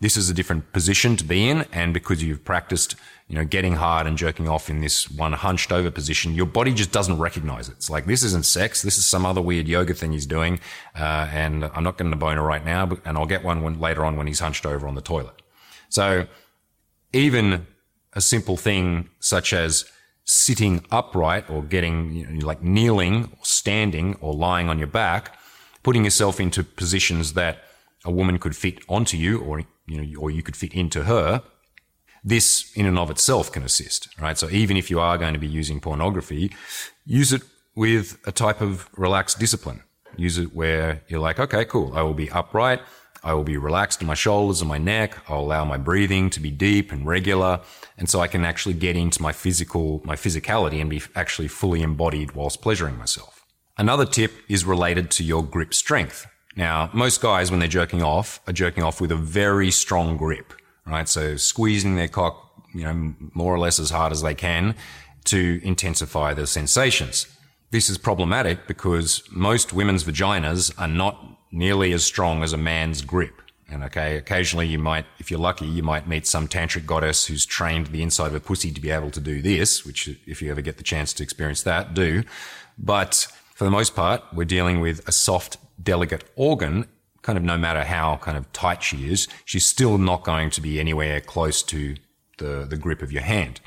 this 0.00 0.16
is 0.16 0.28
a 0.30 0.34
different 0.34 0.72
position 0.72 1.16
to 1.16 1.24
be 1.24 1.48
in. 1.48 1.66
And 1.72 1.94
because 1.94 2.22
you've 2.22 2.44
practiced, 2.44 2.94
you 3.28 3.34
know, 3.36 3.44
getting 3.44 3.74
hard 3.74 4.06
and 4.06 4.18
jerking 4.18 4.48
off 4.48 4.68
in 4.68 4.80
this 4.80 5.10
one 5.10 5.32
hunched 5.32 5.72
over 5.72 5.90
position, 5.90 6.34
your 6.34 6.46
body 6.46 6.74
just 6.74 6.92
doesn't 6.92 7.18
recognize 7.18 7.68
it. 7.68 7.72
It's 7.72 7.90
like, 7.90 8.06
this 8.06 8.22
isn't 8.22 8.44
sex. 8.44 8.82
This 8.82 8.98
is 8.98 9.04
some 9.06 9.24
other 9.24 9.40
weird 9.40 9.68
yoga 9.68 9.94
thing 9.94 10.12
he's 10.12 10.26
doing. 10.26 10.60
Uh, 10.94 11.28
and 11.32 11.64
I'm 11.64 11.84
not 11.84 11.96
getting 11.96 12.12
a 12.12 12.16
boner 12.16 12.42
right 12.42 12.64
now, 12.64 12.86
but, 12.86 13.00
and 13.04 13.16
I'll 13.16 13.26
get 13.26 13.44
one 13.44 13.62
when, 13.62 13.80
later 13.80 14.04
on 14.04 14.16
when 14.16 14.26
he's 14.26 14.40
hunched 14.40 14.66
over 14.66 14.86
on 14.86 14.94
the 14.94 15.02
toilet. 15.02 15.40
So 15.88 16.26
even 17.12 17.66
a 18.12 18.20
simple 18.20 18.56
thing 18.56 19.08
such 19.20 19.52
as 19.52 19.84
sitting 20.24 20.84
upright 20.90 21.48
or 21.50 21.62
getting 21.62 22.12
you 22.12 22.26
know, 22.26 22.46
like 22.46 22.62
kneeling 22.62 23.24
or 23.24 23.44
standing 23.44 24.14
or 24.20 24.34
lying 24.34 24.68
on 24.68 24.78
your 24.78 24.86
back, 24.86 25.38
putting 25.82 26.04
yourself 26.04 26.40
into 26.40 26.62
positions 26.62 27.32
that 27.34 27.64
a 28.04 28.10
woman 28.10 28.38
could 28.38 28.56
fit 28.56 28.82
onto 28.88 29.16
you 29.16 29.40
or 29.40 29.62
you 29.86 30.00
know 30.00 30.20
or 30.20 30.30
you 30.30 30.42
could 30.42 30.56
fit 30.56 30.72
into 30.72 31.04
her 31.04 31.42
this 32.22 32.70
in 32.74 32.86
and 32.86 32.98
of 32.98 33.10
itself 33.10 33.50
can 33.50 33.62
assist 33.62 34.08
right? 34.20 34.38
So 34.38 34.48
even 34.50 34.76
if 34.76 34.90
you 34.90 35.00
are 35.00 35.18
going 35.18 35.34
to 35.34 35.38
be 35.40 35.48
using 35.48 35.80
pornography 35.80 36.52
use 37.04 37.32
it 37.32 37.42
with 37.74 38.18
a 38.26 38.32
type 38.32 38.60
of 38.60 38.88
relaxed 38.96 39.38
discipline. 39.38 39.82
Use 40.16 40.38
it 40.38 40.54
where 40.54 41.02
you're 41.08 41.20
like 41.20 41.38
okay 41.38 41.64
cool. 41.64 41.92
I 41.94 42.02
will 42.02 42.14
be 42.14 42.30
upright 42.30 42.80
I 43.22 43.34
will 43.34 43.44
be 43.44 43.56
relaxed 43.56 44.00
in 44.00 44.06
my 44.06 44.14
shoulders 44.14 44.60
and 44.60 44.68
my 44.68 44.78
neck. 44.78 45.18
I'll 45.28 45.40
allow 45.40 45.64
my 45.64 45.76
breathing 45.76 46.30
to 46.30 46.40
be 46.40 46.50
deep 46.50 46.90
and 46.92 47.06
regular. 47.06 47.60
And 47.98 48.08
so 48.08 48.20
I 48.20 48.28
can 48.28 48.44
actually 48.44 48.74
get 48.74 48.96
into 48.96 49.22
my 49.22 49.32
physical, 49.32 50.00
my 50.04 50.16
physicality 50.16 50.80
and 50.80 50.88
be 50.88 51.02
actually 51.14 51.48
fully 51.48 51.82
embodied 51.82 52.32
whilst 52.32 52.62
pleasuring 52.62 52.96
myself. 52.96 53.44
Another 53.76 54.06
tip 54.06 54.32
is 54.48 54.64
related 54.64 55.10
to 55.12 55.24
your 55.24 55.42
grip 55.42 55.74
strength. 55.74 56.26
Now, 56.56 56.90
most 56.92 57.20
guys, 57.20 57.50
when 57.50 57.60
they're 57.60 57.68
jerking 57.68 58.02
off, 58.02 58.40
are 58.46 58.52
jerking 58.52 58.82
off 58.82 59.00
with 59.00 59.12
a 59.12 59.16
very 59.16 59.70
strong 59.70 60.16
grip, 60.16 60.52
right? 60.86 61.08
So 61.08 61.36
squeezing 61.36 61.96
their 61.96 62.08
cock, 62.08 62.64
you 62.74 62.84
know, 62.84 63.14
more 63.34 63.54
or 63.54 63.58
less 63.58 63.78
as 63.78 63.90
hard 63.90 64.12
as 64.12 64.22
they 64.22 64.34
can 64.34 64.74
to 65.24 65.60
intensify 65.62 66.34
the 66.34 66.46
sensations. 66.46 67.26
This 67.70 67.88
is 67.88 67.98
problematic 67.98 68.66
because 68.66 69.22
most 69.30 69.72
women's 69.72 70.04
vaginas 70.04 70.72
are 70.76 70.88
not 70.88 71.38
nearly 71.50 71.92
as 71.92 72.04
strong 72.04 72.42
as 72.42 72.52
a 72.52 72.56
man's 72.56 73.02
grip. 73.02 73.40
And 73.70 73.84
okay, 73.84 74.16
occasionally 74.16 74.66
you 74.66 74.78
might, 74.78 75.06
if 75.18 75.30
you're 75.30 75.40
lucky, 75.40 75.66
you 75.66 75.82
might 75.82 76.08
meet 76.08 76.26
some 76.26 76.48
tantric 76.48 76.86
goddess 76.86 77.26
who's 77.26 77.46
trained 77.46 77.88
the 77.88 78.02
inside 78.02 78.28
of 78.28 78.34
a 78.34 78.40
pussy 78.40 78.72
to 78.72 78.80
be 78.80 78.90
able 78.90 79.10
to 79.12 79.20
do 79.20 79.40
this, 79.40 79.84
which 79.84 80.08
if 80.26 80.42
you 80.42 80.50
ever 80.50 80.60
get 80.60 80.76
the 80.76 80.82
chance 80.82 81.12
to 81.14 81.22
experience 81.22 81.62
that, 81.62 81.94
do. 81.94 82.24
But 82.76 83.28
for 83.54 83.64
the 83.64 83.70
most 83.70 83.94
part, 83.94 84.22
we're 84.32 84.44
dealing 84.44 84.80
with 84.80 85.06
a 85.06 85.12
soft, 85.12 85.58
delicate 85.82 86.24
organ, 86.34 86.86
kind 87.22 87.36
of 87.38 87.44
no 87.44 87.56
matter 87.56 87.84
how 87.84 88.16
kind 88.16 88.36
of 88.36 88.50
tight 88.52 88.82
she 88.82 89.08
is, 89.10 89.28
she's 89.44 89.66
still 89.66 89.98
not 89.98 90.24
going 90.24 90.50
to 90.50 90.60
be 90.60 90.80
anywhere 90.80 91.20
close 91.20 91.62
to 91.62 91.94
the, 92.38 92.66
the 92.68 92.76
grip 92.76 93.02
of 93.02 93.12
your 93.12 93.22
hand. 93.22 93.60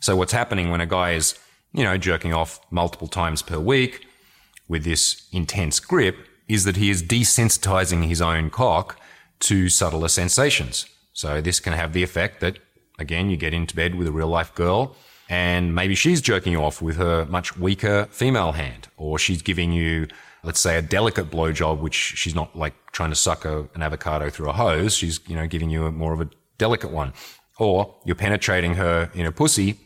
So 0.00 0.14
what's 0.14 0.32
happening 0.32 0.70
when 0.70 0.80
a 0.80 0.86
guy 0.86 1.12
is, 1.12 1.38
you 1.72 1.82
know, 1.82 1.96
jerking 1.96 2.32
off 2.32 2.60
multiple 2.70 3.08
times 3.08 3.42
per 3.42 3.58
week 3.58 4.06
with 4.68 4.84
this 4.84 5.26
intense 5.32 5.80
grip 5.80 6.16
is 6.52 6.64
that 6.64 6.76
he 6.76 6.90
is 6.90 7.02
desensitizing 7.02 8.06
his 8.06 8.20
own 8.20 8.50
cock 8.50 8.98
to 9.40 9.68
subtler 9.68 10.08
sensations. 10.08 10.86
So 11.12 11.40
this 11.40 11.60
can 11.60 11.72
have 11.72 11.92
the 11.92 12.02
effect 12.02 12.40
that, 12.40 12.58
again, 12.98 13.30
you 13.30 13.36
get 13.36 13.54
into 13.54 13.76
bed 13.76 13.94
with 13.94 14.06
a 14.06 14.12
real 14.12 14.28
life 14.28 14.54
girl 14.54 14.96
and 15.30 15.72
maybe 15.72 15.94
she's 15.94 16.20
jerking 16.20 16.50
you 16.52 16.60
off 16.60 16.82
with 16.82 16.96
her 16.96 17.24
much 17.26 17.56
weaker 17.56 18.08
female 18.10 18.50
hand, 18.50 18.88
or 18.96 19.16
she's 19.16 19.42
giving 19.42 19.70
you, 19.70 20.08
let's 20.42 20.58
say, 20.58 20.76
a 20.76 20.82
delicate 20.82 21.30
blowjob, 21.30 21.78
which 21.78 21.94
she's 21.94 22.34
not 22.34 22.54
like 22.56 22.74
trying 22.90 23.10
to 23.10 23.16
suck 23.16 23.44
a, 23.44 23.68
an 23.76 23.82
avocado 23.82 24.28
through 24.28 24.48
a 24.50 24.52
hose. 24.52 24.96
She's, 24.96 25.20
you 25.28 25.36
know, 25.36 25.46
giving 25.46 25.70
you 25.70 25.86
a, 25.86 25.92
more 25.92 26.12
of 26.12 26.20
a 26.20 26.28
delicate 26.58 26.90
one. 26.90 27.12
Or 27.60 27.94
you're 28.04 28.16
penetrating 28.16 28.74
her 28.74 29.08
in 29.14 29.24
a 29.24 29.30
pussy, 29.30 29.78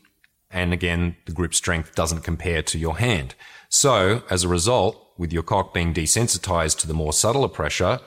and 0.50 0.72
again, 0.72 1.16
the 1.26 1.32
grip 1.32 1.52
strength 1.52 1.94
doesn't 1.94 2.22
compare 2.22 2.62
to 2.62 2.78
your 2.78 2.96
hand. 2.96 3.34
So, 3.68 4.22
as 4.30 4.44
a 4.44 4.48
result, 4.48 5.03
with 5.16 5.32
your 5.32 5.42
cock 5.42 5.72
being 5.72 5.94
desensitized 5.94 6.78
to 6.78 6.86
the 6.86 6.94
more 6.94 7.12
subtler 7.12 7.48
pressure, 7.48 8.00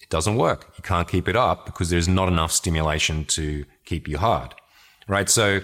it 0.00 0.08
doesn't 0.08 0.36
work. 0.36 0.72
You 0.76 0.82
can't 0.82 1.08
keep 1.08 1.28
it 1.28 1.36
up 1.36 1.66
because 1.66 1.90
there's 1.90 2.08
not 2.08 2.28
enough 2.28 2.52
stimulation 2.52 3.24
to 3.26 3.64
keep 3.84 4.06
you 4.06 4.18
hard. 4.18 4.54
Right? 5.08 5.28
So, 5.28 5.60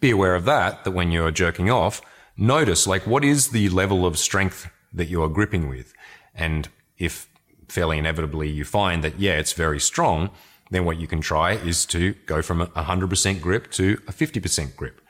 be 0.00 0.10
aware 0.10 0.34
of 0.34 0.44
that, 0.46 0.84
that 0.84 0.90
when 0.90 1.12
you're 1.12 1.30
jerking 1.30 1.70
off, 1.70 2.02
notice 2.36 2.86
like 2.86 3.06
what 3.06 3.24
is 3.24 3.50
the 3.50 3.68
level 3.68 4.04
of 4.04 4.18
strength 4.18 4.68
that 4.92 5.08
you 5.08 5.22
are 5.22 5.28
gripping 5.28 5.68
with. 5.68 5.94
And 6.34 6.68
if 6.98 7.28
fairly 7.68 7.98
inevitably 7.98 8.48
you 8.50 8.64
find 8.64 9.04
that, 9.04 9.18
yeah, 9.18 9.38
it's 9.38 9.52
very 9.52 9.80
strong, 9.80 10.30
then 10.70 10.84
what 10.84 10.98
you 10.98 11.06
can 11.06 11.20
try 11.20 11.52
is 11.52 11.86
to 11.86 12.14
go 12.26 12.42
from 12.42 12.62
a 12.62 12.66
100% 12.66 13.40
grip 13.40 13.70
to 13.72 13.98
a 14.08 14.12
50% 14.12 14.74
grip. 14.74 15.00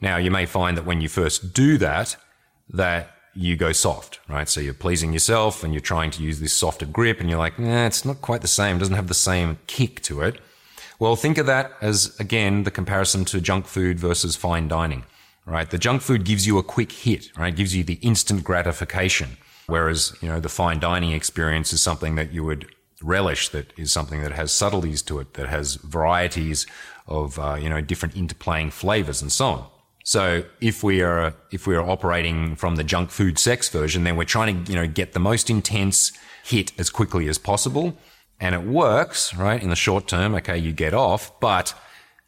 Now, 0.00 0.16
you 0.16 0.30
may 0.30 0.46
find 0.46 0.76
that 0.76 0.86
when 0.86 1.00
you 1.00 1.08
first 1.08 1.52
do 1.52 1.76
that, 1.78 2.16
that 2.70 3.10
you 3.34 3.56
go 3.56 3.72
soft, 3.72 4.20
right? 4.28 4.48
So 4.48 4.60
you're 4.60 4.74
pleasing 4.74 5.12
yourself 5.12 5.62
and 5.62 5.72
you're 5.72 5.80
trying 5.80 6.10
to 6.12 6.22
use 6.22 6.40
this 6.40 6.52
softer 6.52 6.86
grip 6.86 7.20
and 7.20 7.28
you're 7.28 7.38
like, 7.38 7.58
nah, 7.58 7.86
it's 7.86 8.04
not 8.04 8.20
quite 8.20 8.40
the 8.40 8.48
same. 8.48 8.76
It 8.76 8.78
doesn't 8.80 8.94
have 8.94 9.08
the 9.08 9.14
same 9.14 9.58
kick 9.66 10.02
to 10.02 10.22
it. 10.22 10.40
Well, 10.98 11.14
think 11.14 11.38
of 11.38 11.46
that 11.46 11.72
as, 11.80 12.18
again, 12.18 12.64
the 12.64 12.72
comparison 12.72 13.24
to 13.26 13.40
junk 13.40 13.66
food 13.66 14.00
versus 14.00 14.34
fine 14.34 14.66
dining, 14.66 15.04
right? 15.46 15.70
The 15.70 15.78
junk 15.78 16.02
food 16.02 16.24
gives 16.24 16.46
you 16.46 16.58
a 16.58 16.62
quick 16.64 16.90
hit, 16.90 17.30
right? 17.36 17.52
It 17.52 17.56
gives 17.56 17.76
you 17.76 17.84
the 17.84 17.98
instant 18.02 18.42
gratification. 18.42 19.36
Whereas, 19.66 20.16
you 20.20 20.28
know, 20.28 20.40
the 20.40 20.48
fine 20.48 20.80
dining 20.80 21.12
experience 21.12 21.72
is 21.72 21.80
something 21.80 22.16
that 22.16 22.32
you 22.32 22.42
would 22.42 22.66
relish, 23.00 23.50
that 23.50 23.72
is 23.76 23.92
something 23.92 24.22
that 24.22 24.32
has 24.32 24.50
subtleties 24.50 25.02
to 25.02 25.20
it, 25.20 25.34
that 25.34 25.48
has 25.48 25.76
varieties 25.76 26.66
of, 27.06 27.38
uh, 27.38 27.54
you 27.54 27.68
know, 27.68 27.80
different 27.80 28.14
interplaying 28.14 28.72
flavors 28.72 29.22
and 29.22 29.30
so 29.30 29.46
on. 29.46 29.66
So 30.08 30.42
if 30.62 30.82
we 30.82 31.02
are, 31.02 31.34
if 31.50 31.66
we 31.66 31.76
are 31.76 31.82
operating 31.82 32.56
from 32.56 32.76
the 32.76 32.82
junk 32.82 33.10
food 33.10 33.38
sex 33.38 33.68
version, 33.68 34.04
then 34.04 34.16
we're 34.16 34.24
trying 34.24 34.64
to, 34.64 34.72
you 34.72 34.78
know, 34.78 34.86
get 34.86 35.12
the 35.12 35.20
most 35.20 35.50
intense 35.50 36.12
hit 36.42 36.72
as 36.80 36.88
quickly 36.88 37.28
as 37.28 37.36
possible 37.36 37.94
and 38.40 38.54
it 38.54 38.62
works, 38.62 39.34
right? 39.34 39.62
In 39.62 39.68
the 39.68 39.76
short 39.76 40.08
term, 40.08 40.34
okay, 40.36 40.56
you 40.56 40.72
get 40.72 40.94
off, 40.94 41.38
but 41.40 41.74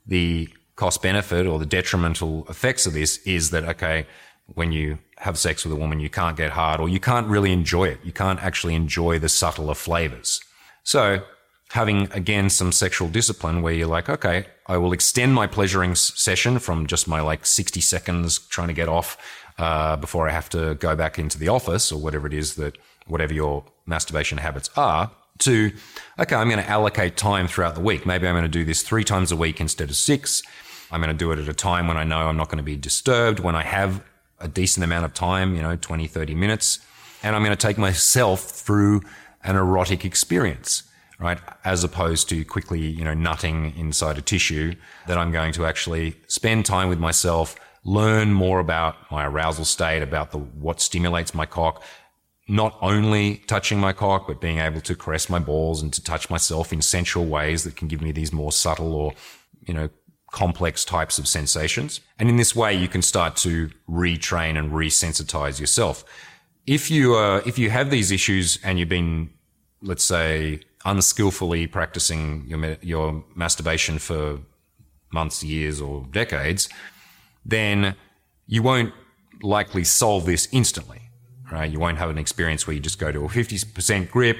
the 0.06 0.50
cost 0.76 1.00
benefit 1.00 1.46
or 1.46 1.58
the 1.58 1.64
detrimental 1.64 2.44
effects 2.50 2.84
of 2.84 2.92
this 2.92 3.16
is 3.24 3.48
that, 3.48 3.64
okay, 3.64 4.06
when 4.48 4.72
you 4.72 4.98
have 5.16 5.38
sex 5.38 5.64
with 5.64 5.72
a 5.72 5.76
woman, 5.76 6.00
you 6.00 6.10
can't 6.10 6.36
get 6.36 6.50
hard 6.50 6.80
or 6.80 6.88
you 6.90 7.00
can't 7.00 7.28
really 7.28 7.50
enjoy 7.50 7.86
it. 7.86 8.00
You 8.04 8.12
can't 8.12 8.42
actually 8.42 8.74
enjoy 8.74 9.18
the 9.18 9.30
subtler 9.30 9.72
flavors. 9.74 10.42
So 10.82 11.22
having 11.70 12.10
again 12.12 12.50
some 12.50 12.72
sexual 12.72 13.08
discipline 13.08 13.62
where 13.62 13.72
you're 13.72 13.86
like, 13.86 14.08
okay, 14.08 14.46
I 14.66 14.76
will 14.76 14.92
extend 14.92 15.34
my 15.34 15.46
pleasuring 15.46 15.94
session 15.94 16.58
from 16.58 16.86
just 16.86 17.06
my 17.06 17.20
like 17.20 17.46
60 17.46 17.80
seconds 17.80 18.38
trying 18.38 18.68
to 18.68 18.74
get 18.74 18.88
off 18.88 19.16
uh, 19.58 19.96
before 19.96 20.28
I 20.28 20.32
have 20.32 20.48
to 20.50 20.74
go 20.76 20.96
back 20.96 21.18
into 21.18 21.38
the 21.38 21.48
office 21.48 21.92
or 21.92 22.00
whatever 22.00 22.26
it 22.26 22.34
is 22.34 22.56
that, 22.56 22.76
whatever 23.06 23.34
your 23.34 23.64
masturbation 23.86 24.38
habits 24.38 24.70
are 24.76 25.10
to, 25.38 25.72
okay, 26.18 26.36
I'm 26.36 26.48
going 26.48 26.62
to 26.62 26.68
allocate 26.68 27.16
time 27.16 27.46
throughout 27.46 27.74
the 27.74 27.80
week. 27.80 28.06
Maybe 28.06 28.26
I'm 28.26 28.34
going 28.34 28.42
to 28.44 28.48
do 28.48 28.64
this 28.64 28.82
three 28.82 29.04
times 29.04 29.32
a 29.32 29.36
week 29.36 29.60
instead 29.60 29.90
of 29.90 29.96
six. 29.96 30.42
I'm 30.90 31.00
going 31.00 31.14
to 31.14 31.18
do 31.18 31.30
it 31.32 31.38
at 31.38 31.48
a 31.48 31.54
time 31.54 31.88
when 31.88 31.96
I 31.96 32.04
know 32.04 32.28
I'm 32.28 32.36
not 32.36 32.48
going 32.48 32.58
to 32.58 32.64
be 32.64 32.76
disturbed, 32.76 33.40
when 33.40 33.54
I 33.54 33.62
have 33.62 34.02
a 34.38 34.48
decent 34.48 34.84
amount 34.84 35.04
of 35.04 35.14
time, 35.14 35.54
you 35.54 35.62
know, 35.62 35.76
20, 35.76 36.06
30 36.06 36.34
minutes. 36.34 36.80
And 37.22 37.36
I'm 37.36 37.42
going 37.42 37.56
to 37.56 37.66
take 37.66 37.78
myself 37.78 38.42
through 38.42 39.02
an 39.44 39.56
erotic 39.56 40.04
experience, 40.04 40.82
right? 41.20 41.38
As 41.64 41.84
opposed 41.84 42.28
to 42.30 42.44
quickly, 42.44 42.80
you 42.80 43.04
know, 43.04 43.14
nutting 43.14 43.76
inside 43.76 44.16
a 44.18 44.22
tissue 44.22 44.74
that 45.06 45.18
I'm 45.18 45.30
going 45.30 45.52
to 45.52 45.66
actually 45.66 46.16
spend 46.26 46.64
time 46.64 46.88
with 46.88 46.98
myself, 46.98 47.56
learn 47.84 48.32
more 48.32 48.58
about 48.58 48.96
my 49.10 49.26
arousal 49.26 49.66
state, 49.66 50.02
about 50.02 50.32
the, 50.32 50.38
what 50.38 50.80
stimulates 50.80 51.34
my 51.34 51.46
cock, 51.46 51.82
not 52.48 52.76
only 52.80 53.36
touching 53.46 53.78
my 53.78 53.92
cock, 53.92 54.26
but 54.26 54.40
being 54.40 54.58
able 54.58 54.80
to 54.80 54.96
caress 54.96 55.28
my 55.28 55.38
balls 55.38 55.82
and 55.82 55.92
to 55.92 56.02
touch 56.02 56.30
myself 56.30 56.72
in 56.72 56.82
sensual 56.82 57.26
ways 57.26 57.64
that 57.64 57.76
can 57.76 57.86
give 57.86 58.00
me 58.00 58.12
these 58.12 58.32
more 58.32 58.50
subtle 58.50 58.94
or, 58.94 59.12
you 59.66 59.74
know, 59.74 59.90
complex 60.32 60.84
types 60.84 61.18
of 61.18 61.28
sensations. 61.28 62.00
And 62.18 62.28
in 62.28 62.36
this 62.36 62.56
way, 62.56 62.74
you 62.74 62.88
can 62.88 63.02
start 63.02 63.36
to 63.38 63.70
retrain 63.88 64.58
and 64.58 64.72
resensitize 64.72 65.60
yourself. 65.60 66.04
If 66.66 66.90
you, 66.90 67.16
uh, 67.16 67.42
if 67.44 67.58
you 67.58 67.68
have 67.70 67.90
these 67.90 68.10
issues 68.10 68.58
and 68.64 68.78
you've 68.78 68.88
been, 68.88 69.30
let's 69.82 70.04
say, 70.04 70.60
unskillfully 70.84 71.66
practicing 71.66 72.44
your, 72.46 72.76
your 72.80 73.24
masturbation 73.34 73.98
for 73.98 74.38
months, 75.12 75.42
years, 75.42 75.80
or 75.80 76.06
decades, 76.10 76.68
then 77.44 77.94
you 78.46 78.62
won't 78.62 78.92
likely 79.42 79.84
solve 79.84 80.26
this 80.26 80.48
instantly 80.52 81.00
right? 81.50 81.70
You 81.70 81.80
won't 81.80 81.98
have 81.98 82.10
an 82.10 82.18
experience 82.18 82.66
where 82.66 82.74
you 82.74 82.80
just 82.80 82.98
go 82.98 83.12
to 83.12 83.24
a 83.24 83.28
50% 83.28 84.10
grip 84.10 84.38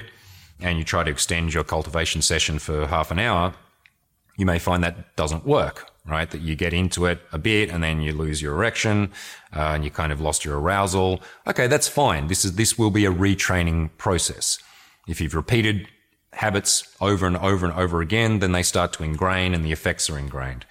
and 0.59 0.77
you 0.77 0.83
try 0.83 1.03
to 1.03 1.11
extend 1.11 1.53
your 1.53 1.63
cultivation 1.63 2.21
session 2.21 2.59
for 2.59 2.87
half 2.87 3.11
an 3.11 3.19
hour. 3.19 3.53
You 4.37 4.45
may 4.45 4.59
find 4.59 4.83
that 4.83 5.15
doesn't 5.15 5.45
work, 5.45 5.91
right? 6.05 6.29
That 6.29 6.41
you 6.41 6.55
get 6.55 6.73
into 6.73 7.05
it 7.05 7.19
a 7.31 7.37
bit 7.37 7.69
and 7.69 7.83
then 7.83 8.01
you 8.01 8.13
lose 8.13 8.41
your 8.41 8.53
erection 8.53 9.11
uh, 9.55 9.71
and 9.73 9.83
you 9.83 9.91
kind 9.91 10.11
of 10.11 10.21
lost 10.21 10.45
your 10.45 10.59
arousal. 10.59 11.21
Okay, 11.47 11.67
that's 11.67 11.87
fine. 11.87 12.27
This 12.27 12.45
is 12.45 12.55
this 12.55 12.77
will 12.77 12.91
be 12.91 13.05
a 13.05 13.11
retraining 13.11 13.89
process. 13.97 14.57
If 15.07 15.19
you've 15.19 15.35
repeated 15.35 15.87
habits 16.33 16.83
over 17.01 17.27
and 17.27 17.37
over 17.37 17.65
and 17.65 17.75
over 17.75 18.01
again, 18.01 18.39
then 18.39 18.51
they 18.51 18.63
start 18.63 18.93
to 18.93 19.03
ingrain 19.03 19.53
and 19.53 19.63
the 19.65 19.71
effects 19.71 20.09
are 20.09 20.17
ingrained. 20.17 20.65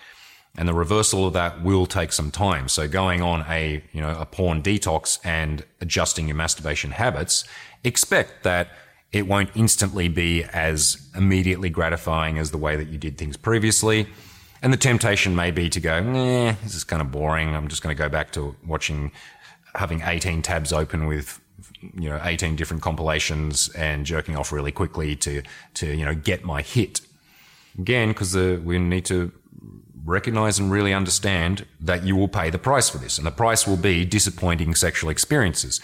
And 0.56 0.68
the 0.68 0.74
reversal 0.74 1.26
of 1.26 1.32
that 1.34 1.62
will 1.62 1.86
take 1.86 2.12
some 2.12 2.30
time. 2.30 2.68
So 2.68 2.88
going 2.88 3.22
on 3.22 3.44
a, 3.48 3.82
you 3.92 4.00
know, 4.00 4.16
a 4.18 4.26
porn 4.26 4.62
detox 4.62 5.18
and 5.24 5.64
adjusting 5.80 6.26
your 6.26 6.36
masturbation 6.36 6.90
habits, 6.90 7.44
expect 7.84 8.42
that 8.42 8.68
it 9.12 9.26
won't 9.26 9.50
instantly 9.54 10.08
be 10.08 10.44
as 10.44 11.08
immediately 11.16 11.68
gratifying 11.68 12.38
as 12.38 12.50
the 12.50 12.58
way 12.58 12.76
that 12.76 12.88
you 12.88 12.98
did 12.98 13.18
things 13.18 13.36
previously. 13.36 14.06
And 14.62 14.72
the 14.72 14.76
temptation 14.76 15.34
may 15.34 15.50
be 15.50 15.68
to 15.70 15.80
go, 15.80 16.00
nah, 16.00 16.54
this 16.62 16.74
is 16.74 16.84
kind 16.84 17.00
of 17.00 17.10
boring. 17.10 17.54
I'm 17.54 17.68
just 17.68 17.82
going 17.82 17.96
to 17.96 18.00
go 18.00 18.08
back 18.08 18.32
to 18.32 18.54
watching, 18.66 19.10
having 19.74 20.02
18 20.02 20.42
tabs 20.42 20.72
open 20.72 21.06
with, 21.06 21.40
you 21.80 22.08
know, 22.08 22.20
18 22.22 22.56
different 22.56 22.82
compilations 22.82 23.68
and 23.70 24.06
jerking 24.06 24.36
off 24.36 24.52
really 24.52 24.72
quickly 24.72 25.16
to, 25.16 25.42
to, 25.74 25.86
you 25.94 26.04
know, 26.04 26.14
get 26.14 26.44
my 26.44 26.62
hit. 26.62 27.00
Again, 27.78 28.08
because 28.08 28.34
we 28.34 28.78
need 28.78 29.04
to 29.06 29.32
recognize 30.04 30.58
and 30.58 30.70
really 30.70 30.92
understand 30.92 31.66
that 31.80 32.04
you 32.04 32.16
will 32.16 32.28
pay 32.28 32.50
the 32.50 32.58
price 32.58 32.88
for 32.88 32.98
this. 32.98 33.18
And 33.18 33.26
the 33.26 33.30
price 33.30 33.66
will 33.66 33.76
be 33.76 34.04
disappointing 34.04 34.74
sexual 34.74 35.10
experiences. 35.10 35.80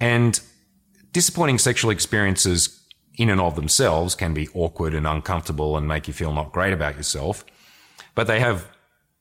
And 0.00 0.40
disappointing 1.12 1.58
sexual 1.58 1.90
experiences 1.90 2.80
in 3.16 3.30
and 3.30 3.40
of 3.40 3.54
themselves 3.54 4.14
can 4.14 4.34
be 4.34 4.48
awkward 4.54 4.94
and 4.94 5.06
uncomfortable 5.06 5.76
and 5.76 5.86
make 5.86 6.08
you 6.08 6.14
feel 6.14 6.32
not 6.32 6.52
great 6.52 6.72
about 6.72 6.96
yourself, 6.96 7.44
but 8.14 8.26
they 8.26 8.40
have 8.40 8.68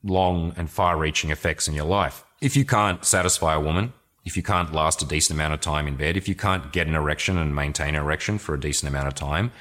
long 0.04 0.54
and 0.58 0.70
far 0.70 0.98
reaching 0.98 1.30
effects 1.30 1.68
in 1.68 1.74
your 1.74 1.86
life. 1.86 2.26
If 2.42 2.58
you 2.58 2.66
can't 2.66 3.06
satisfy 3.06 3.54
a 3.54 3.60
woman, 3.60 3.94
if 4.26 4.38
you 4.38 4.44
can't 4.44 4.74
last 4.74 5.02
a 5.02 5.06
decent 5.06 5.38
amount 5.38 5.54
of 5.54 5.62
time 5.62 5.88
in 5.88 5.96
bed, 5.96 6.18
if 6.18 6.28
you 6.28 6.36
can't 6.36 6.72
get 6.72 6.88
an 6.88 6.96
erection 6.96 7.38
and 7.38 7.56
maintain 7.56 7.90
an 7.90 8.02
erection 8.02 8.38
for 8.38 8.56
a 8.56 8.60
decent 8.60 8.90
amount 8.90 9.08
of 9.08 9.16
time, 9.16 9.52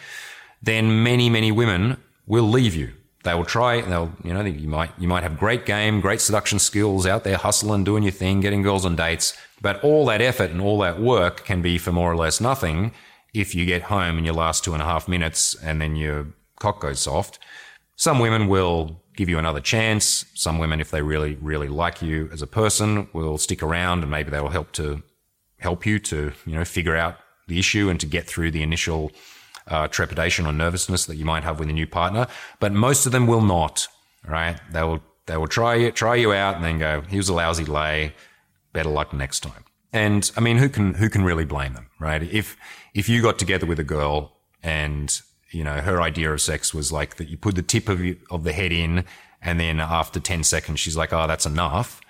then 0.62 1.02
many, 1.02 1.28
many 1.28 1.50
women 1.50 1.96
will 2.26 2.48
leave 2.48 2.74
you 2.74 2.92
they 3.22 3.34
will 3.34 3.44
try. 3.44 3.80
They'll, 3.80 4.12
you 4.24 4.34
know, 4.34 4.42
you 4.42 4.68
might 4.68 4.90
you 4.98 5.06
might 5.06 5.22
have 5.22 5.38
great 5.38 5.64
game, 5.64 6.00
great 6.00 6.20
seduction 6.20 6.58
skills 6.58 7.06
out 7.06 7.24
there, 7.24 7.36
hustling, 7.36 7.84
doing 7.84 8.02
your 8.02 8.12
thing, 8.12 8.40
getting 8.40 8.62
girls 8.62 8.84
on 8.84 8.96
dates. 8.96 9.36
But 9.60 9.82
all 9.84 10.04
that 10.06 10.20
effort 10.20 10.50
and 10.50 10.60
all 10.60 10.78
that 10.80 11.00
work 11.00 11.44
can 11.44 11.62
be 11.62 11.78
for 11.78 11.92
more 11.92 12.10
or 12.10 12.16
less 12.16 12.40
nothing 12.40 12.92
if 13.32 13.54
you 13.54 13.64
get 13.64 13.82
home 13.82 14.16
and 14.16 14.26
your 14.26 14.34
last 14.34 14.64
two 14.64 14.72
and 14.72 14.82
a 14.82 14.84
half 14.84 15.06
minutes 15.06 15.54
and 15.54 15.80
then 15.80 15.94
your 15.96 16.26
cock 16.58 16.80
goes 16.80 17.00
soft. 17.00 17.38
Some 17.96 18.18
women 18.18 18.48
will 18.48 19.00
give 19.16 19.28
you 19.28 19.38
another 19.38 19.60
chance. 19.60 20.24
Some 20.34 20.58
women, 20.58 20.80
if 20.80 20.90
they 20.90 21.02
really, 21.02 21.36
really 21.40 21.68
like 21.68 22.02
you 22.02 22.28
as 22.32 22.42
a 22.42 22.46
person, 22.46 23.08
will 23.12 23.38
stick 23.38 23.62
around 23.62 24.02
and 24.02 24.10
maybe 24.10 24.30
they 24.30 24.40
will 24.40 24.48
help 24.48 24.72
to 24.72 25.02
help 25.58 25.86
you 25.86 25.98
to, 25.98 26.32
you 26.46 26.54
know, 26.54 26.64
figure 26.64 26.96
out 26.96 27.16
the 27.48 27.58
issue 27.58 27.88
and 27.88 28.00
to 28.00 28.06
get 28.06 28.26
through 28.26 28.50
the 28.50 28.62
initial 28.62 29.12
uh, 29.68 29.88
trepidation 29.88 30.46
or 30.46 30.52
nervousness 30.52 31.06
that 31.06 31.16
you 31.16 31.24
might 31.24 31.44
have 31.44 31.58
with 31.58 31.68
a 31.68 31.72
new 31.72 31.86
partner, 31.86 32.26
but 32.60 32.72
most 32.72 33.06
of 33.06 33.12
them 33.12 33.26
will 33.26 33.40
not. 33.40 33.86
Right? 34.26 34.60
They 34.72 34.82
will 34.82 35.02
they 35.26 35.36
will 35.36 35.48
try 35.48 35.74
you 35.76 35.90
try 35.90 36.14
you 36.14 36.32
out 36.32 36.56
and 36.56 36.64
then 36.64 36.78
go, 36.78 37.02
"Here's 37.02 37.28
a 37.28 37.34
lousy 37.34 37.64
lay. 37.64 38.14
Better 38.72 38.88
luck 38.88 39.12
next 39.12 39.40
time." 39.40 39.64
And 39.92 40.30
I 40.36 40.40
mean, 40.40 40.58
who 40.58 40.68
can 40.68 40.94
who 40.94 41.08
can 41.08 41.24
really 41.24 41.44
blame 41.44 41.74
them, 41.74 41.88
right? 41.98 42.22
If 42.22 42.56
if 42.94 43.08
you 43.08 43.22
got 43.22 43.38
together 43.38 43.66
with 43.66 43.78
a 43.78 43.84
girl 43.84 44.32
and 44.62 45.20
you 45.52 45.64
know, 45.64 45.80
her 45.80 46.00
idea 46.00 46.32
of 46.32 46.40
sex 46.40 46.74
was 46.74 46.90
like 46.90 47.16
that 47.16 47.28
you 47.28 47.36
put 47.36 47.54
the 47.54 47.62
tip 47.62 47.88
of, 47.88 48.00
of 48.30 48.44
the 48.44 48.52
head 48.52 48.72
in 48.72 49.04
and 49.42 49.58
then 49.58 49.80
after 49.80 50.20
10 50.20 50.44
seconds, 50.44 50.80
she's 50.80 50.96
like, 50.96 51.12
oh, 51.12 51.26
that's 51.26 51.46
enough. 51.46 52.00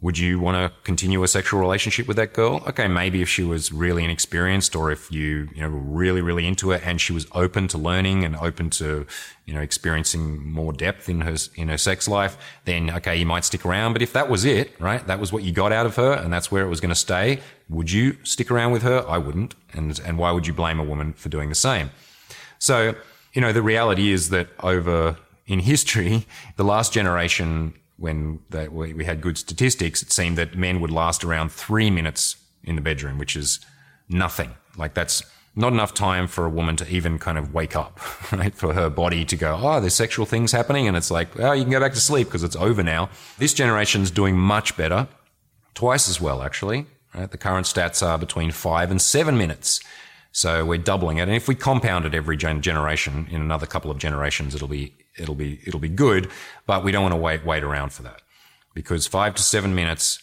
Would 0.00 0.18
you 0.18 0.40
want 0.40 0.56
to 0.56 0.76
continue 0.82 1.22
a 1.22 1.28
sexual 1.28 1.60
relationship 1.60 2.08
with 2.08 2.16
that 2.16 2.32
girl? 2.32 2.64
Okay, 2.66 2.88
maybe 2.88 3.22
if 3.22 3.28
she 3.28 3.44
was 3.44 3.70
really 3.70 4.02
inexperienced 4.02 4.74
or 4.74 4.90
if 4.90 5.12
you, 5.12 5.48
you 5.54 5.62
know, 5.62 5.70
were 5.70 5.78
really, 5.78 6.20
really 6.20 6.44
into 6.44 6.72
it 6.72 6.82
and 6.84 7.00
she 7.00 7.12
was 7.12 7.28
open 7.36 7.68
to 7.68 7.78
learning 7.78 8.24
and 8.24 8.34
open 8.34 8.68
to, 8.70 9.06
you 9.46 9.54
know, 9.54 9.60
experiencing 9.60 10.44
more 10.44 10.72
depth 10.72 11.08
in 11.08 11.20
her, 11.20 11.36
in 11.54 11.68
her 11.68 11.78
sex 11.78 12.08
life, 12.08 12.36
then 12.64 12.90
okay, 12.90 13.14
you 13.14 13.24
might 13.24 13.44
stick 13.44 13.64
around. 13.64 13.92
But 13.92 14.02
if 14.02 14.12
that 14.12 14.28
was 14.28 14.44
it, 14.44 14.74
right? 14.80 15.06
That 15.06 15.20
was 15.20 15.32
what 15.32 15.44
you 15.44 15.52
got 15.52 15.70
out 15.70 15.86
of 15.86 15.94
her 15.94 16.14
and 16.14 16.32
that's 16.32 16.50
where 16.50 16.64
it 16.64 16.68
was 16.68 16.80
going 16.80 16.88
to 16.88 16.96
stay. 16.96 17.38
Would 17.68 17.92
you 17.92 18.16
stick 18.24 18.50
around 18.50 18.72
with 18.72 18.82
her? 18.82 19.04
I 19.08 19.18
wouldn't. 19.18 19.54
And, 19.72 20.00
and 20.04 20.18
why 20.18 20.32
would 20.32 20.48
you 20.48 20.52
blame 20.52 20.80
a 20.80 20.84
woman 20.84 21.12
for 21.12 21.28
doing 21.28 21.48
the 21.48 21.54
same? 21.54 21.90
So, 22.62 22.94
you 23.32 23.40
know, 23.40 23.52
the 23.52 23.60
reality 23.60 24.12
is 24.12 24.28
that 24.28 24.46
over 24.60 25.16
in 25.48 25.58
history, 25.58 26.26
the 26.54 26.62
last 26.62 26.92
generation 26.92 27.74
when 27.96 28.38
they, 28.50 28.68
we 28.68 29.04
had 29.04 29.20
good 29.20 29.36
statistics, 29.36 30.00
it 30.00 30.12
seemed 30.12 30.38
that 30.38 30.56
men 30.56 30.80
would 30.80 30.92
last 30.92 31.24
around 31.24 31.50
three 31.50 31.90
minutes 31.90 32.36
in 32.62 32.76
the 32.76 32.80
bedroom, 32.80 33.18
which 33.18 33.34
is 33.34 33.58
nothing. 34.08 34.52
Like 34.76 34.94
that's 34.94 35.24
not 35.56 35.72
enough 35.72 35.92
time 35.92 36.28
for 36.28 36.44
a 36.44 36.48
woman 36.48 36.76
to 36.76 36.88
even 36.88 37.18
kind 37.18 37.36
of 37.36 37.52
wake 37.52 37.74
up, 37.74 37.98
right? 38.32 38.54
For 38.54 38.74
her 38.74 38.88
body 38.88 39.24
to 39.24 39.36
go, 39.36 39.58
oh, 39.60 39.80
there's 39.80 39.94
sexual 39.94 40.24
things 40.24 40.52
happening. 40.52 40.86
And 40.86 40.96
it's 40.96 41.10
like, 41.10 41.40
oh, 41.40 41.50
you 41.50 41.64
can 41.64 41.72
go 41.72 41.80
back 41.80 41.94
to 41.94 42.00
sleep 42.00 42.28
because 42.28 42.44
it's 42.44 42.56
over 42.56 42.84
now. 42.84 43.10
This 43.38 43.54
generation's 43.54 44.12
doing 44.12 44.38
much 44.38 44.76
better, 44.76 45.08
twice 45.74 46.08
as 46.08 46.20
well, 46.20 46.42
actually. 46.42 46.86
Right? 47.12 47.28
The 47.28 47.38
current 47.38 47.66
stats 47.66 48.06
are 48.06 48.18
between 48.18 48.52
five 48.52 48.92
and 48.92 49.02
seven 49.02 49.36
minutes. 49.36 49.80
So 50.32 50.64
we're 50.64 50.78
doubling 50.78 51.18
it. 51.18 51.22
And 51.22 51.32
if 51.32 51.46
we 51.46 51.54
compound 51.54 52.06
it 52.06 52.14
every 52.14 52.36
generation 52.36 53.28
in 53.30 53.40
another 53.42 53.66
couple 53.66 53.90
of 53.90 53.98
generations, 53.98 54.54
it'll 54.54 54.68
be 54.68 54.94
it'll 55.18 55.34
be 55.34 55.60
it'll 55.66 55.80
be 55.80 55.90
good, 55.90 56.30
but 56.66 56.82
we 56.82 56.90
don't 56.90 57.02
want 57.02 57.12
to 57.12 57.20
wait 57.20 57.44
wait 57.44 57.62
around 57.62 57.92
for 57.92 58.02
that 58.02 58.22
because 58.74 59.06
five 59.06 59.34
to 59.34 59.42
seven 59.42 59.74
minutes 59.74 60.22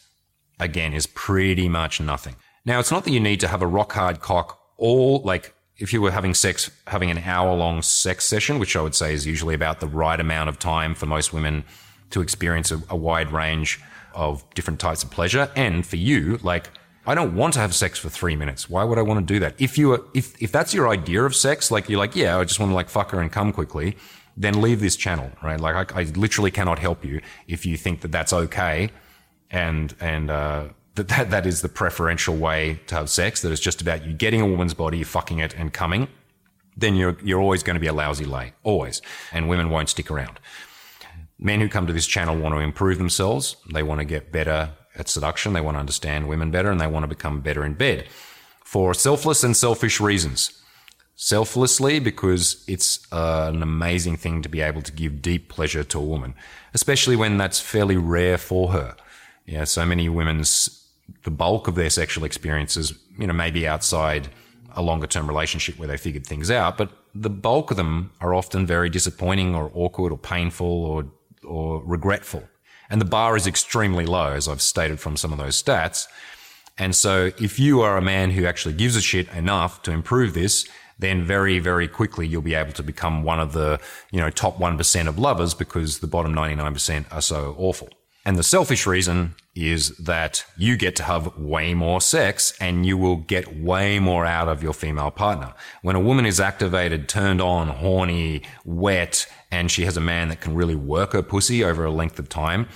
again 0.59 0.93
is 0.93 1.05
pretty 1.05 1.69
much 1.69 2.01
nothing. 2.01 2.35
Now 2.65 2.79
it's 2.79 2.91
not 2.91 3.03
that 3.05 3.11
you 3.11 3.19
need 3.19 3.39
to 3.41 3.47
have 3.47 3.61
a 3.61 3.67
rock 3.67 3.93
hard 3.93 4.19
cock 4.19 4.59
all 4.77 5.21
like 5.21 5.53
if 5.77 5.93
you 5.93 6.01
were 6.01 6.11
having 6.11 6.33
sex 6.33 6.71
having 6.87 7.11
an 7.11 7.19
hour 7.19 7.55
long 7.55 7.83
sex 7.83 8.25
session, 8.25 8.57
which 8.57 8.75
I 8.75 8.81
would 8.81 8.95
say 8.95 9.13
is 9.13 9.27
usually 9.27 9.53
about 9.53 9.79
the 9.79 9.87
right 9.87 10.19
amount 10.19 10.49
of 10.49 10.57
time 10.57 10.95
for 10.95 11.05
most 11.05 11.33
women 11.33 11.63
to 12.09 12.21
experience 12.21 12.71
a, 12.71 12.81
a 12.89 12.95
wide 12.95 13.31
range 13.31 13.79
of 14.15 14.43
different 14.55 14.79
types 14.79 15.03
of 15.03 15.11
pleasure, 15.11 15.51
and 15.55 15.85
for 15.85 15.97
you 15.97 16.39
like 16.41 16.71
I 17.09 17.15
don't 17.15 17.35
want 17.35 17.55
to 17.55 17.59
have 17.59 17.73
sex 17.73 17.99
for 17.99 18.09
three 18.09 18.35
minutes. 18.35 18.69
Why 18.69 18.83
would 18.83 18.97
I 18.97 19.01
want 19.01 19.19
to 19.19 19.33
do 19.33 19.39
that? 19.39 19.55
If 19.57 19.77
you 19.77 19.93
are, 19.93 20.01
if 20.13 20.41
if 20.41 20.51
that's 20.51 20.73
your 20.73 20.87
idea 20.87 21.23
of 21.23 21.35
sex, 21.35 21.71
like 21.71 21.89
you're 21.89 21.99
like, 21.99 22.15
yeah, 22.15 22.37
I 22.37 22.43
just 22.43 22.59
want 22.59 22.69
to 22.69 22.75
like 22.75 22.89
fuck 22.89 23.11
her 23.11 23.19
and 23.19 23.31
come 23.31 23.51
quickly 23.51 23.95
then 24.39 24.61
leave 24.61 24.79
this 24.79 24.95
channel, 24.95 25.29
right? 25.43 25.59
Like 25.59 25.93
I, 25.93 25.99
I 25.99 26.03
literally 26.15 26.49
cannot 26.49 26.79
help 26.79 27.03
you 27.03 27.21
if 27.47 27.65
you 27.65 27.75
think 27.75 28.01
that 28.01 28.11
that's 28.11 28.31
okay 28.31 28.89
and, 29.51 29.93
and, 29.99 30.31
uh, 30.31 30.69
that, 30.95 31.09
that 31.09 31.29
that 31.29 31.45
is 31.45 31.61
the 31.61 31.69
preferential 31.69 32.35
way 32.35 32.79
to 32.87 32.95
have 32.95 33.09
sex, 33.09 33.41
That 33.41 33.51
is 33.51 33.59
just 33.59 33.81
about 33.81 34.05
you 34.05 34.13
getting 34.13 34.41
a 34.41 34.47
woman's 34.47 34.73
body, 34.73 35.03
fucking 35.03 35.39
it 35.39 35.53
and 35.55 35.73
coming, 35.73 36.07
then 36.75 36.95
you're, 36.95 37.17
you're 37.21 37.41
always 37.41 37.63
going 37.63 37.75
to 37.75 37.79
be 37.79 37.87
a 37.87 37.93
lousy 37.93 38.25
lay. 38.25 38.53
Always. 38.63 39.01
And 39.33 39.49
women 39.49 39.69
won't 39.69 39.89
stick 39.89 40.09
around. 40.09 40.39
Men 41.37 41.59
who 41.59 41.67
come 41.69 41.85
to 41.87 41.93
this 41.93 42.07
channel 42.07 42.37
want 42.37 42.55
to 42.55 42.59
improve 42.59 42.97
themselves. 42.97 43.57
They 43.71 43.83
want 43.83 43.99
to 43.99 44.05
get 44.05 44.31
better 44.31 44.71
at 44.99 45.09
seduction. 45.09 45.53
They 45.53 45.61
want 45.61 45.75
to 45.75 45.79
understand 45.79 46.27
women 46.27 46.51
better 46.51 46.69
and 46.69 46.79
they 46.79 46.87
want 46.87 47.03
to 47.03 47.07
become 47.07 47.41
better 47.41 47.65
in 47.65 47.73
bed 47.73 48.05
for 48.63 48.93
selfless 48.93 49.43
and 49.43 49.57
selfish 49.57 49.99
reasons 49.99 50.59
selflessly 51.21 51.99
because 51.99 52.63
it's 52.65 53.05
uh, 53.11 53.51
an 53.53 53.61
amazing 53.61 54.15
thing 54.15 54.41
to 54.41 54.47
be 54.47 54.61
able 54.61 54.81
to 54.81 54.91
give 54.93 55.21
deep 55.21 55.49
pleasure 55.49 55.83
to 55.83 55.99
a 55.99 56.01
woman, 56.01 56.33
especially 56.73 57.17
when 57.17 57.37
that's 57.37 57.59
fairly 57.59 57.97
rare 57.97 58.37
for 58.37 58.71
her. 58.71 58.95
Yeah, 59.45 59.65
so 59.65 59.85
many 59.85 60.07
women's 60.07 60.79
the 61.23 61.31
bulk 61.31 61.67
of 61.67 61.75
their 61.75 61.89
sexual 61.89 62.23
experiences, 62.23 62.93
you 63.17 63.27
know, 63.27 63.33
maybe 63.33 63.67
outside 63.67 64.29
a 64.75 64.81
longer 64.81 65.07
term 65.07 65.27
relationship 65.27 65.77
where 65.77 65.89
they 65.89 65.97
figured 65.97 66.25
things 66.25 66.49
out, 66.49 66.77
but 66.77 66.89
the 67.13 67.29
bulk 67.29 67.71
of 67.71 67.75
them 67.75 68.11
are 68.21 68.33
often 68.33 68.65
very 68.65 68.89
disappointing 68.89 69.55
or 69.55 69.71
awkward 69.73 70.13
or 70.13 70.17
painful 70.17 70.85
or 70.85 71.05
or 71.43 71.83
regretful. 71.83 72.43
And 72.89 72.99
the 72.99 73.05
bar 73.05 73.35
is 73.35 73.45
extremely 73.45 74.05
low, 74.05 74.31
as 74.31 74.47
I've 74.47 74.61
stated 74.61 74.99
from 74.99 75.15
some 75.15 75.31
of 75.31 75.37
those 75.37 75.61
stats. 75.61 76.07
And 76.77 76.95
so 76.95 77.31
if 77.39 77.59
you 77.59 77.81
are 77.81 77.97
a 77.97 78.01
man 78.01 78.31
who 78.31 78.45
actually 78.45 78.73
gives 78.73 78.95
a 78.95 79.01
shit 79.01 79.27
enough 79.33 79.81
to 79.83 79.91
improve 79.91 80.33
this, 80.33 80.67
then 80.97 81.23
very, 81.23 81.59
very 81.59 81.87
quickly 81.87 82.27
you'll 82.27 82.41
be 82.41 82.55
able 82.55 82.73
to 82.73 82.83
become 82.83 83.23
one 83.23 83.39
of 83.39 83.53
the, 83.53 83.79
you 84.11 84.19
know, 84.19 84.29
top 84.29 84.57
1% 84.57 85.07
of 85.07 85.19
lovers 85.19 85.53
because 85.53 85.99
the 85.99 86.07
bottom 86.07 86.33
99% 86.33 87.05
are 87.11 87.21
so 87.21 87.55
awful. 87.57 87.89
And 88.29 88.37
the 88.37 88.43
selfish 88.43 88.85
reason 88.85 89.33
is 89.55 89.97
that 89.97 90.45
you 90.55 90.77
get 90.77 90.95
to 90.97 91.03
have 91.03 91.35
way 91.35 91.73
more 91.73 91.99
sex 91.99 92.53
and 92.61 92.85
you 92.85 92.95
will 92.95 93.15
get 93.15 93.57
way 93.57 93.97
more 93.97 94.23
out 94.23 94.47
of 94.47 94.61
your 94.61 94.71
female 94.71 95.09
partner. 95.09 95.55
When 95.81 95.95
a 95.95 95.99
woman 95.99 96.27
is 96.27 96.39
activated, 96.39 97.09
turned 97.09 97.41
on, 97.41 97.69
horny, 97.69 98.43
wet, 98.63 99.25
and 99.49 99.71
she 99.71 99.83
has 99.85 99.97
a 99.97 99.99
man 99.99 100.29
that 100.29 100.41
can 100.41 100.53
really 100.53 100.75
work 100.75 101.13
her 101.13 101.23
pussy 101.23 101.63
over 101.63 101.83
a 101.83 101.89
length 101.89 102.19
of 102.19 102.29
time, 102.29 102.67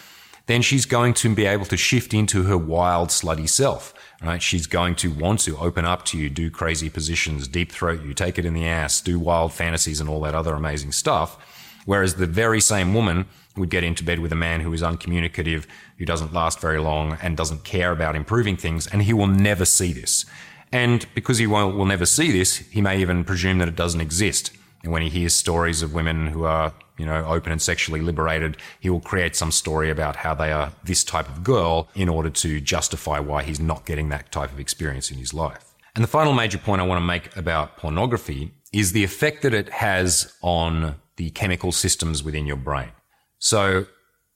then 0.48 0.64
she's 0.64 0.88
going 0.88 1.14
to 1.14 1.36
be 1.36 1.46
able 1.46 1.66
to 1.66 1.78
shift 1.78 2.16
into 2.16 2.46
her 2.46 2.58
wild, 2.58 3.10
slutty 3.10 3.48
self 3.48 3.94
right? 4.24 4.42
She's 4.42 4.68
going 4.68 4.96
to 4.96 5.12
want 5.12 5.42
to 5.42 5.58
open 5.58 5.86
up 5.86 6.06
to 6.06 6.18
you, 6.18 6.30
do 6.30 6.50
crazy 6.50 6.90
positions, 6.90 7.48
deep 7.48 7.72
throat 7.72 8.04
you, 8.04 8.14
take 8.14 8.40
it 8.40 8.46
in 8.46 8.54
the 8.54 8.68
ass, 8.68 9.02
do 9.02 9.20
wild 9.20 9.54
fantasies 9.54 10.00
and 10.00 10.10
all 10.10 10.22
that 10.22 10.34
other 10.34 10.56
amazing 10.56 10.94
stuff. 10.94 11.38
Whereas 11.86 12.16
the 12.16 12.28
very 12.28 12.62
same 12.62 12.94
woman 12.94 13.26
would 13.56 13.70
get 13.70 13.84
into 13.84 14.04
bed 14.04 14.20
with 14.20 14.32
a 14.32 14.36
man 14.36 14.62
who 14.62 14.74
is 14.74 14.82
uncommunicative, 14.82 15.68
who 15.98 16.06
doesn't 16.06 16.34
last 16.34 16.60
very 16.60 16.80
long 16.80 17.18
and 17.22 17.38
doesn't 17.38 17.64
care 17.64 17.92
about 17.92 18.16
improving 18.16 18.58
things, 18.58 18.88
and 18.88 19.04
he 19.04 19.14
will 19.14 19.28
never 19.28 19.66
see 19.66 19.94
this. 19.94 20.26
And 20.72 21.06
because 21.14 21.38
he 21.38 21.46
will, 21.46 21.72
will 21.72 21.86
never 21.86 22.06
see 22.06 22.32
this, 22.32 22.58
he 22.58 22.82
may 22.82 23.00
even 23.00 23.24
presume 23.24 23.60
that 23.60 23.68
it 23.68 23.76
doesn't 23.76 24.02
exist. 24.02 24.52
And 24.82 24.92
when 24.92 25.04
he 25.04 25.10
hears 25.10 25.36
stories 25.36 25.82
of 25.82 25.94
women 25.94 26.28
who 26.28 26.46
are 26.46 26.74
you 26.98 27.06
know, 27.06 27.26
open 27.26 27.52
and 27.52 27.62
sexually 27.62 28.02
liberated, 28.02 28.58
he 28.80 28.90
will 28.90 29.00
create 29.00 29.36
some 29.36 29.52
story 29.52 29.90
about 29.90 30.18
how 30.18 30.34
they 30.34 30.52
are 30.52 30.74
this 30.84 31.04
type 31.04 31.28
of 31.28 31.44
girl 31.44 31.90
in 31.96 32.10
order 32.10 32.30
to 32.30 32.60
justify 32.60 33.20
why 33.20 33.44
he's 33.44 33.60
not 33.60 33.86
getting 33.86 34.10
that 34.10 34.32
type 34.32 34.52
of 34.52 34.60
experience 34.60 35.10
in 35.10 35.18
his 35.18 35.34
life. 35.34 35.74
And 35.96 36.04
the 36.04 36.08
final 36.08 36.34
major 36.34 36.58
point 36.58 36.82
I 36.82 36.86
want 36.86 37.00
to 37.00 37.06
make 37.06 37.36
about 37.36 37.78
pornography 37.78 38.52
is 38.72 38.92
the 38.92 39.04
effect 39.04 39.44
that 39.44 39.54
it 39.54 39.70
has 39.70 40.34
on 40.42 40.96
the 41.18 41.30
chemical 41.32 41.72
systems 41.72 42.24
within 42.24 42.46
your 42.46 42.58
brain. 42.58 42.90
So 43.40 43.86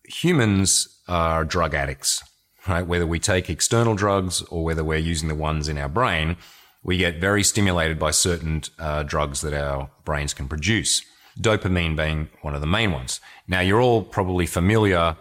humans 0.04 1.00
are 1.08 1.46
drug 1.46 1.74
addicts, 1.74 2.24
right? 2.68 2.86
Whether 2.86 3.08
we 3.08 3.20
take 3.20 3.50
external 3.50 3.96
drugs 3.96 4.42
or 4.44 4.64
whether 4.64 4.84
we're 4.84 4.98
using 4.98 5.30
the 5.30 5.36
ones 5.36 5.68
in 5.68 5.78
our 5.78 5.90
brain, 5.90 6.38
we 6.84 6.98
get 6.98 7.20
very 7.20 7.44
stimulated 7.44 8.00
by 8.00 8.12
certain 8.12 8.64
uh, 8.80 9.04
drugs 9.04 9.42
that 9.42 9.54
our 9.54 9.90
brains 10.06 10.34
can 10.34 10.48
produce 10.48 11.02
dopamine 11.40 11.96
being 11.96 12.30
one 12.42 12.56
of 12.56 12.62
the 12.62 12.68
main 12.68 12.92
ones. 12.92 13.20
Now, 13.48 13.60
you're 13.60 13.82
all 13.82 14.04
probably 14.04 14.46
familiar 14.46 15.16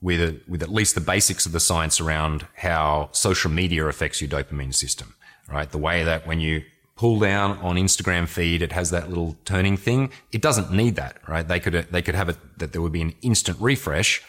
with, 0.00 0.42
with 0.48 0.62
at 0.62 0.70
least 0.70 0.94
the 0.94 1.00
basics 1.00 1.44
of 1.46 1.52
the 1.52 1.60
science 1.60 2.00
around 2.00 2.46
how 2.56 3.10
social 3.12 3.50
media 3.50 3.86
affects 3.86 4.20
your 4.20 4.30
dopamine 4.30 4.74
system, 4.74 5.14
right? 5.50 5.70
The 5.70 5.78
way 5.78 6.04
that 6.04 6.26
when 6.26 6.40
you 6.40 6.62
pull 6.98 7.18
down 7.18 7.56
on 7.58 7.76
Instagram 7.76 8.28
feed, 8.28 8.60
it 8.60 8.72
has 8.72 8.90
that 8.90 9.08
little 9.08 9.36
turning 9.46 9.76
thing. 9.76 10.10
It 10.32 10.42
doesn't 10.42 10.70
need 10.70 10.96
that, 10.96 11.16
right? 11.26 11.46
They 11.46 11.60
could, 11.60 11.86
they 11.90 12.02
could 12.02 12.14
have 12.14 12.28
it 12.28 12.36
that 12.58 12.72
there 12.72 12.82
would 12.82 12.92
be 12.92 13.00
an 13.00 13.14
instant 13.22 13.56
refresh, 13.60 14.22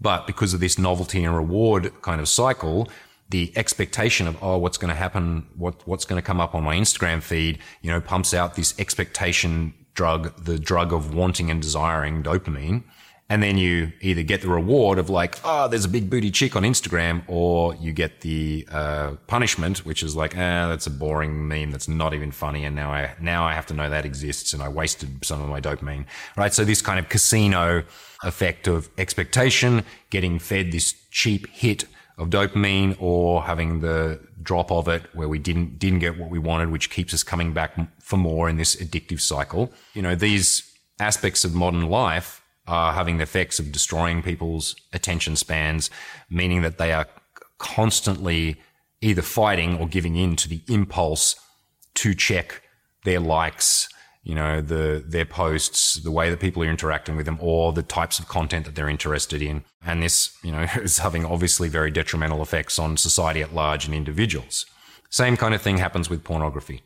but 0.00 0.26
because 0.26 0.52
of 0.52 0.60
this 0.60 0.78
novelty 0.78 1.24
and 1.24 1.34
reward 1.34 1.90
kind 2.02 2.20
of 2.20 2.28
cycle, 2.28 2.88
the 3.30 3.52
expectation 3.56 4.26
of 4.26 4.42
oh 4.42 4.56
what's 4.56 4.78
going 4.78 4.88
to 4.88 4.94
happen 4.94 5.46
what 5.54 5.86
what's 5.86 6.06
going 6.06 6.16
to 6.20 6.24
come 6.24 6.40
up 6.40 6.54
on 6.54 6.64
my 6.64 6.74
Instagram 6.74 7.22
feed 7.22 7.58
you 7.82 7.90
know 7.90 8.00
pumps 8.00 8.32
out 8.32 8.54
this 8.54 8.72
expectation 8.78 9.74
drug, 9.98 10.44
the 10.44 10.60
drug 10.60 10.92
of 10.92 11.12
wanting 11.12 11.50
and 11.50 11.60
desiring 11.60 12.22
dopamine. 12.22 12.84
And 13.30 13.42
then 13.42 13.58
you 13.58 13.92
either 14.00 14.22
get 14.22 14.40
the 14.40 14.48
reward 14.48 14.98
of 14.98 15.10
like, 15.10 15.38
oh, 15.44 15.68
there's 15.68 15.84
a 15.84 15.88
big 15.88 16.08
booty 16.08 16.30
chick 16.30 16.56
on 16.56 16.62
Instagram, 16.62 17.22
or 17.26 17.74
you 17.74 17.92
get 17.92 18.22
the 18.22 18.66
uh, 18.72 19.16
punishment, 19.26 19.84
which 19.84 20.02
is 20.02 20.16
like, 20.16 20.34
ah, 20.34 20.68
that's 20.68 20.86
a 20.86 20.90
boring 20.90 21.46
meme 21.46 21.70
that's 21.70 21.88
not 21.88 22.14
even 22.14 22.30
funny, 22.30 22.64
and 22.64 22.74
now 22.74 22.90
I 22.90 23.14
now 23.20 23.44
I 23.44 23.52
have 23.52 23.66
to 23.66 23.74
know 23.74 23.90
that 23.90 24.06
exists, 24.06 24.54
and 24.54 24.62
I 24.62 24.68
wasted 24.68 25.24
some 25.26 25.42
of 25.42 25.48
my 25.50 25.60
dopamine, 25.60 26.06
right? 26.38 26.54
So 26.54 26.64
this 26.64 26.80
kind 26.80 26.98
of 26.98 27.10
casino 27.10 27.84
effect 28.24 28.66
of 28.66 28.88
expectation, 28.96 29.84
getting 30.08 30.38
fed 30.38 30.72
this 30.72 30.94
cheap 31.10 31.48
hit 31.48 31.84
of 32.16 32.30
dopamine 32.30 32.96
or 32.98 33.42
having 33.42 33.80
the 33.80 34.20
drop 34.42 34.72
of 34.72 34.88
it 34.88 35.02
where 35.14 35.28
we 35.28 35.38
didn't 35.38 35.78
didn't 35.78 36.00
get 36.00 36.18
what 36.18 36.30
we 36.30 36.38
wanted 36.38 36.70
which 36.70 36.90
keeps 36.90 37.14
us 37.14 37.22
coming 37.22 37.52
back 37.52 37.78
for 38.00 38.16
more 38.16 38.48
in 38.48 38.56
this 38.56 38.74
addictive 38.76 39.20
cycle 39.20 39.72
you 39.94 40.02
know 40.02 40.14
these 40.16 40.68
aspects 40.98 41.44
of 41.44 41.54
modern 41.54 41.88
life 41.88 42.42
are 42.68 42.92
having 42.92 43.16
the 43.16 43.24
effects 43.24 43.58
of 43.58 43.72
destroying 43.72 44.22
people's 44.22 44.76
attention 44.92 45.34
spans 45.34 45.90
meaning 46.30 46.62
that 46.62 46.78
they 46.78 46.92
are 46.92 47.06
constantly 47.58 48.56
either 49.00 49.22
fighting 49.22 49.78
or 49.78 49.88
giving 49.88 50.16
in 50.16 50.36
to 50.36 50.48
the 50.48 50.62
impulse 50.68 51.34
to 51.94 52.14
check 52.14 52.62
their 53.04 53.20
likes 53.20 53.88
you 54.28 54.34
know, 54.34 54.60
the, 54.60 55.02
their 55.06 55.24
posts, 55.24 55.94
the 55.94 56.10
way 56.10 56.28
that 56.28 56.38
people 56.38 56.62
are 56.62 56.68
interacting 56.68 57.16
with 57.16 57.24
them 57.24 57.38
or 57.40 57.72
the 57.72 57.82
types 57.82 58.18
of 58.18 58.28
content 58.28 58.66
that 58.66 58.74
they're 58.74 58.88
interested 58.88 59.40
in. 59.40 59.64
And 59.84 60.02
this, 60.02 60.36
you 60.44 60.52
know, 60.52 60.66
is 60.76 60.98
having 60.98 61.24
obviously 61.24 61.68
very 61.68 61.90
detrimental 61.90 62.42
effects 62.42 62.78
on 62.78 62.98
society 62.98 63.40
at 63.40 63.54
large 63.54 63.86
and 63.86 63.94
individuals. 63.94 64.66
Same 65.08 65.38
kind 65.38 65.54
of 65.54 65.62
thing 65.62 65.78
happens 65.78 66.10
with 66.10 66.24
pornography. 66.24 66.82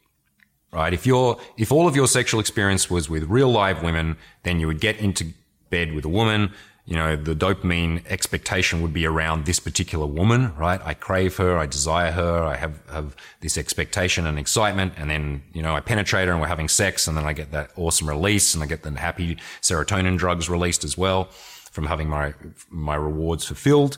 Right? 0.73 0.95
If 0.95 1.05
you're, 1.05 1.39
if 1.59 1.73
all 1.73 1.89
of 1.89 1.97
your 1.97 2.07
sexual 2.07 2.41
experience 2.41 2.89
was 2.89 3.11
with 3.11 3.25
real 3.25 3.51
live 3.51 3.83
women, 3.83 4.17
then 4.45 4.61
you 4.61 4.69
would 4.69 4.81
get 4.81 4.97
into 4.99 5.35
bed 5.73 5.93
with 5.93 6.05
a 6.05 6.09
woman, 6.21 6.53
you 6.85 6.97
know, 6.97 7.15
the 7.15 7.35
dopamine 7.35 8.05
expectation 8.09 8.83
would 8.83 8.93
be 8.93 9.07
around 9.07 9.47
this 9.47 9.61
particular 9.61 10.07
woman, 10.07 10.53
right? 10.57 10.81
I 10.85 10.95
crave 10.95 11.37
her, 11.37 11.57
I 11.57 11.67
desire 11.67 12.11
her, 12.11 12.43
I 12.43 12.57
have, 12.57 12.83
have 12.91 13.15
this 13.41 13.57
expectation 13.57 14.27
and 14.27 14.39
excitement, 14.39 14.95
and 14.97 15.09
then, 15.09 15.43
you 15.53 15.63
know, 15.63 15.75
I 15.75 15.81
penetrate 15.81 16.27
her 16.27 16.33
and 16.33 16.41
we're 16.41 16.49
having 16.49 16.69
sex, 16.69 17.07
and 17.07 17.17
then 17.17 17.25
I 17.25 17.35
get 17.35 17.53
that 17.53 17.71
awesome 17.77 18.09
release, 18.09 18.55
and 18.55 18.65
I 18.65 18.67
get 18.67 18.83
the 18.83 18.91
happy 18.99 19.39
serotonin 19.61 20.19
drugs 20.19 20.49
released 20.49 20.83
as 20.83 20.99
well 20.99 21.25
from 21.71 21.87
having 21.87 22.09
my, 22.09 22.35
my 22.69 22.97
rewards 22.97 23.45
fulfilled. 23.47 23.97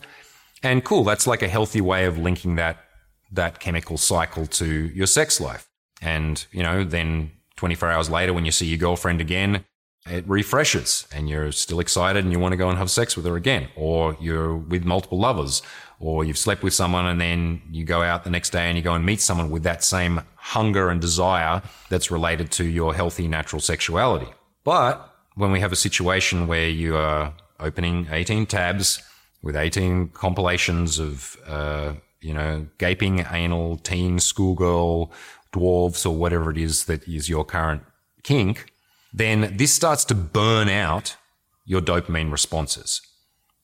And 0.63 0.85
cool, 0.85 1.05
that's 1.05 1.27
like 1.27 1.43
a 1.43 1.49
healthy 1.49 1.81
way 1.81 2.05
of 2.05 2.19
linking 2.19 2.57
that, 2.57 2.85
that 3.33 3.61
chemical 3.61 3.97
cycle 3.97 4.47
to 4.47 4.67
your 4.67 5.07
sex 5.07 5.41
life. 5.41 5.69
And, 6.03 6.45
you 6.53 6.63
know, 6.63 6.85
then 6.85 7.31
24 7.57 7.91
hours 7.91 8.11
later, 8.11 8.35
when 8.35 8.45
you 8.45 8.53
see 8.53 8.67
your 8.67 8.79
girlfriend 8.79 9.23
again, 9.23 9.65
it 10.07 10.29
refreshes 10.29 11.07
and 11.13 11.29
you're 11.29 11.51
still 11.51 11.81
excited 11.81 12.25
and 12.25 12.33
you 12.33 12.39
want 12.39 12.53
to 12.53 12.57
go 12.57 12.69
and 12.69 12.77
have 12.77 12.91
sex 12.91 13.17
with 13.17 13.25
her 13.25 13.37
again. 13.37 13.69
Or 13.75 14.17
you're 14.21 14.57
with 14.57 14.85
multiple 14.85 15.19
lovers 15.19 15.63
or 15.99 16.25
you've 16.25 16.39
slept 16.39 16.63
with 16.63 16.75
someone 16.75 17.07
and 17.07 17.21
then 17.21 17.63
you 17.71 17.85
go 17.85 18.03
out 18.03 18.25
the 18.25 18.31
next 18.31 18.51
day 18.51 18.69
and 18.69 18.77
you 18.77 18.83
go 18.83 18.95
and 18.95 19.07
meet 19.07 19.21
someone 19.21 19.51
with 19.51 19.63
that 19.63 19.83
same 19.83 20.21
hunger 20.37 20.91
and 20.91 21.01
desire 21.01 21.63
that's 21.89 22.11
related 22.11 22.51
to 22.53 22.65
your 22.65 22.95
healthy 22.95 23.27
natural 23.27 23.61
sexuality. 23.61 24.31
But 24.63 25.11
when 25.37 25.53
we 25.53 25.61
have 25.61 25.73
a 25.73 25.77
situation 25.77 26.47
where 26.47 26.69
you 26.69 26.97
are 26.97 27.33
opening 27.59 28.09
18 28.11 28.47
tabs 28.47 29.03
with 29.43 29.57
18 29.57 30.09
compilations 30.09 30.99
of, 30.99 31.37
uh, 31.47 31.95
you 32.21 32.35
know, 32.35 32.67
gaping 32.79 33.25
anal 33.31 33.79
teen 33.79 34.19
schoolgirl 34.19 35.11
dwarves 35.53 36.05
or 36.05 36.11
whatever 36.11 36.51
it 36.51 36.59
is 36.59 36.85
that 36.85 37.07
is 37.09 37.29
your 37.29 37.45
current 37.45 37.83
kink, 38.23 38.73
then 39.15 39.57
this 39.57 39.73
starts 39.73 40.05
to 40.07 40.15
burn 40.15 40.69
out 40.69 41.17
your 41.65 41.81
dopamine 41.81 42.33
responses. 42.33 43.01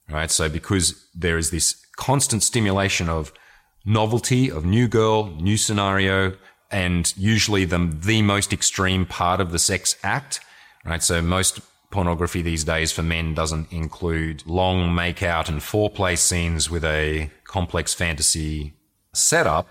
Right. 0.08 0.30
So 0.30 0.48
because 0.48 1.06
there 1.14 1.38
is 1.38 1.50
this 1.50 1.84
constant 1.96 2.42
stimulation 2.42 3.08
of 3.08 3.32
novelty, 3.84 4.50
of 4.50 4.64
new 4.64 4.88
girl, 4.88 5.26
new 5.36 5.56
scenario, 5.56 6.36
and 6.70 7.12
usually 7.16 7.64
the, 7.64 7.78
the 7.92 8.22
most 8.22 8.52
extreme 8.52 9.06
part 9.06 9.40
of 9.40 9.50
the 9.52 9.58
sex 9.58 9.96
act. 10.02 10.40
Right. 10.84 11.02
So 11.02 11.20
most 11.20 11.60
pornography 11.90 12.42
these 12.42 12.64
days 12.64 12.92
for 12.92 13.02
men 13.02 13.34
doesn't 13.34 13.72
include 13.72 14.46
long 14.46 14.94
make 14.94 15.22
out 15.22 15.48
and 15.48 15.60
foreplay 15.60 16.16
scenes 16.16 16.70
with 16.70 16.84
a 16.84 17.30
complex 17.44 17.92
fantasy 17.92 18.74
setup. 19.12 19.68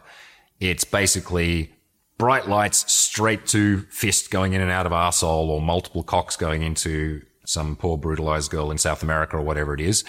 It's 0.59 0.83
basically 0.83 1.73
bright 2.19 2.49
lights 2.49 2.91
straight 2.93 3.47
to 3.47 3.79
fist 3.89 4.29
going 4.29 4.53
in 4.53 4.61
and 4.61 4.69
out 4.69 4.85
of 4.85 4.91
arsehole 4.91 5.47
or 5.47 5.61
multiple 5.61 6.03
cocks 6.03 6.35
going 6.35 6.61
into 6.61 7.21
some 7.45 7.75
poor 7.75 7.97
brutalized 7.97 8.51
girl 8.51 8.69
in 8.69 8.77
South 8.77 9.01
America 9.01 9.37
or 9.37 9.41
whatever 9.41 9.73
it 9.73 9.79
is. 9.79 10.03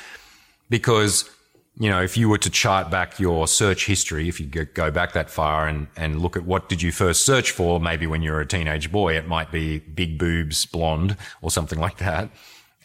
Because, 0.68 1.30
you 1.78 1.88
know, 1.88 2.02
if 2.02 2.16
you 2.16 2.28
were 2.28 2.38
to 2.38 2.50
chart 2.50 2.90
back 2.90 3.20
your 3.20 3.46
search 3.46 3.86
history, 3.86 4.28
if 4.28 4.40
you 4.40 4.46
go 4.46 4.90
back 4.90 5.12
that 5.12 5.30
far 5.30 5.68
and, 5.68 5.86
and 5.96 6.20
look 6.20 6.36
at 6.36 6.44
what 6.44 6.68
did 6.68 6.82
you 6.82 6.90
first 6.90 7.24
search 7.24 7.52
for, 7.52 7.80
maybe 7.80 8.08
when 8.08 8.22
you 8.22 8.32
were 8.32 8.40
a 8.40 8.46
teenage 8.46 8.90
boy, 8.90 9.16
it 9.16 9.28
might 9.28 9.52
be 9.52 9.78
big 9.78 10.18
boobs, 10.18 10.66
blonde 10.66 11.16
or 11.42 11.50
something 11.50 11.78
like 11.78 11.98
that. 11.98 12.28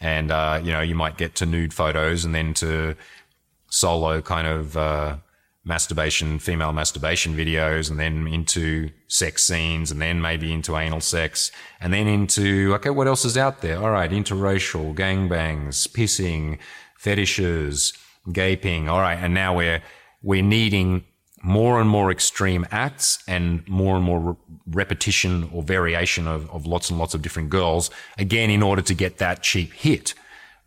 And, 0.00 0.30
uh, 0.30 0.60
you 0.62 0.70
know, 0.70 0.82
you 0.82 0.94
might 0.94 1.18
get 1.18 1.34
to 1.36 1.46
nude 1.46 1.74
photos 1.74 2.24
and 2.24 2.32
then 2.32 2.54
to 2.54 2.94
solo 3.70 4.22
kind 4.22 4.46
of, 4.46 4.76
uh, 4.76 5.16
masturbation, 5.66 6.38
female 6.38 6.72
masturbation 6.72 7.34
videos, 7.34 7.90
and 7.90 7.98
then 7.98 8.28
into 8.28 8.88
sex 9.08 9.44
scenes, 9.44 9.90
and 9.90 10.00
then 10.00 10.22
maybe 10.22 10.52
into 10.52 10.76
anal 10.76 11.00
sex, 11.00 11.50
and 11.80 11.92
then 11.92 12.06
into, 12.06 12.72
okay, 12.76 12.90
what 12.90 13.08
else 13.08 13.24
is 13.24 13.36
out 13.36 13.60
there? 13.60 13.82
All 13.82 13.90
right, 13.90 14.10
interracial, 14.10 14.94
gangbangs, 14.94 15.88
pissing, 15.88 16.58
fetishes, 16.96 17.92
gaping. 18.32 18.88
All 18.88 19.00
right, 19.00 19.18
and 19.18 19.34
now 19.34 19.56
we're, 19.56 19.82
we're 20.22 20.42
needing 20.42 21.04
more 21.42 21.80
and 21.80 21.90
more 21.90 22.12
extreme 22.12 22.64
acts 22.70 23.18
and 23.26 23.66
more 23.68 23.96
and 23.96 24.04
more 24.04 24.20
re- 24.20 24.34
repetition 24.68 25.50
or 25.52 25.64
variation 25.64 26.28
of, 26.28 26.48
of 26.50 26.64
lots 26.64 26.90
and 26.90 26.98
lots 26.98 27.12
of 27.12 27.22
different 27.22 27.50
girls, 27.50 27.90
again, 28.18 28.50
in 28.50 28.62
order 28.62 28.82
to 28.82 28.94
get 28.94 29.18
that 29.18 29.42
cheap 29.42 29.72
hit, 29.72 30.14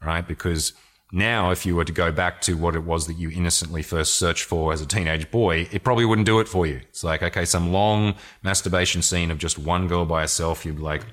right? 0.02 0.28
Because 0.28 0.74
now, 1.12 1.50
if 1.50 1.65
you 1.65 1.76
were 1.76 1.86
to 1.86 1.91
go 1.91 2.12
back 2.12 2.39
to 2.41 2.56
what 2.56 2.76
it 2.76 2.84
was 2.84 3.08
that 3.08 3.17
you 3.17 3.32
innocently 3.32 3.82
first 3.82 4.15
searched 4.15 4.43
for 4.43 4.72
as 4.72 4.80
a 4.80 4.86
teenage 4.86 5.32
boy, 5.32 5.67
it 5.72 5.84
probably 5.84 6.06
wouldn't 6.06 6.28
do 6.28 6.39
it 6.39 6.48
for 6.48 6.67
you. 6.67 6.82
It's 6.89 7.04
like, 7.04 7.24
okay, 7.24 7.45
some 7.45 7.72
long 7.72 8.13
masturbation 8.43 9.02
scene 9.02 9.32
of 9.32 9.39
just 9.39 9.58
one 9.58 9.88
girl 9.88 10.06
by 10.06 10.22
herself. 10.22 10.65
You'd 10.65 10.76
be 10.76 10.84
like, 10.84 11.04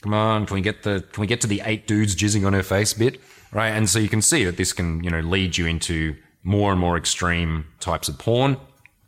come 0.00 0.14
on, 0.14 0.46
can 0.46 0.54
we 0.54 0.62
get 0.62 0.82
the, 0.82 1.04
can 1.12 1.20
we 1.20 1.26
get 1.26 1.42
to 1.42 1.46
the 1.46 1.60
eight 1.66 1.86
dudes 1.86 2.16
jizzing 2.16 2.46
on 2.46 2.54
her 2.54 2.62
face 2.62 2.94
bit? 2.94 3.20
Right. 3.52 3.68
And 3.68 3.88
so 3.88 3.98
you 3.98 4.08
can 4.08 4.22
see 4.22 4.44
that 4.44 4.56
this 4.56 4.72
can, 4.72 5.04
you 5.04 5.10
know, 5.10 5.20
lead 5.20 5.58
you 5.58 5.66
into 5.66 6.16
more 6.42 6.72
and 6.72 6.80
more 6.80 6.96
extreme 6.96 7.66
types 7.80 8.08
of 8.08 8.18
porn 8.18 8.56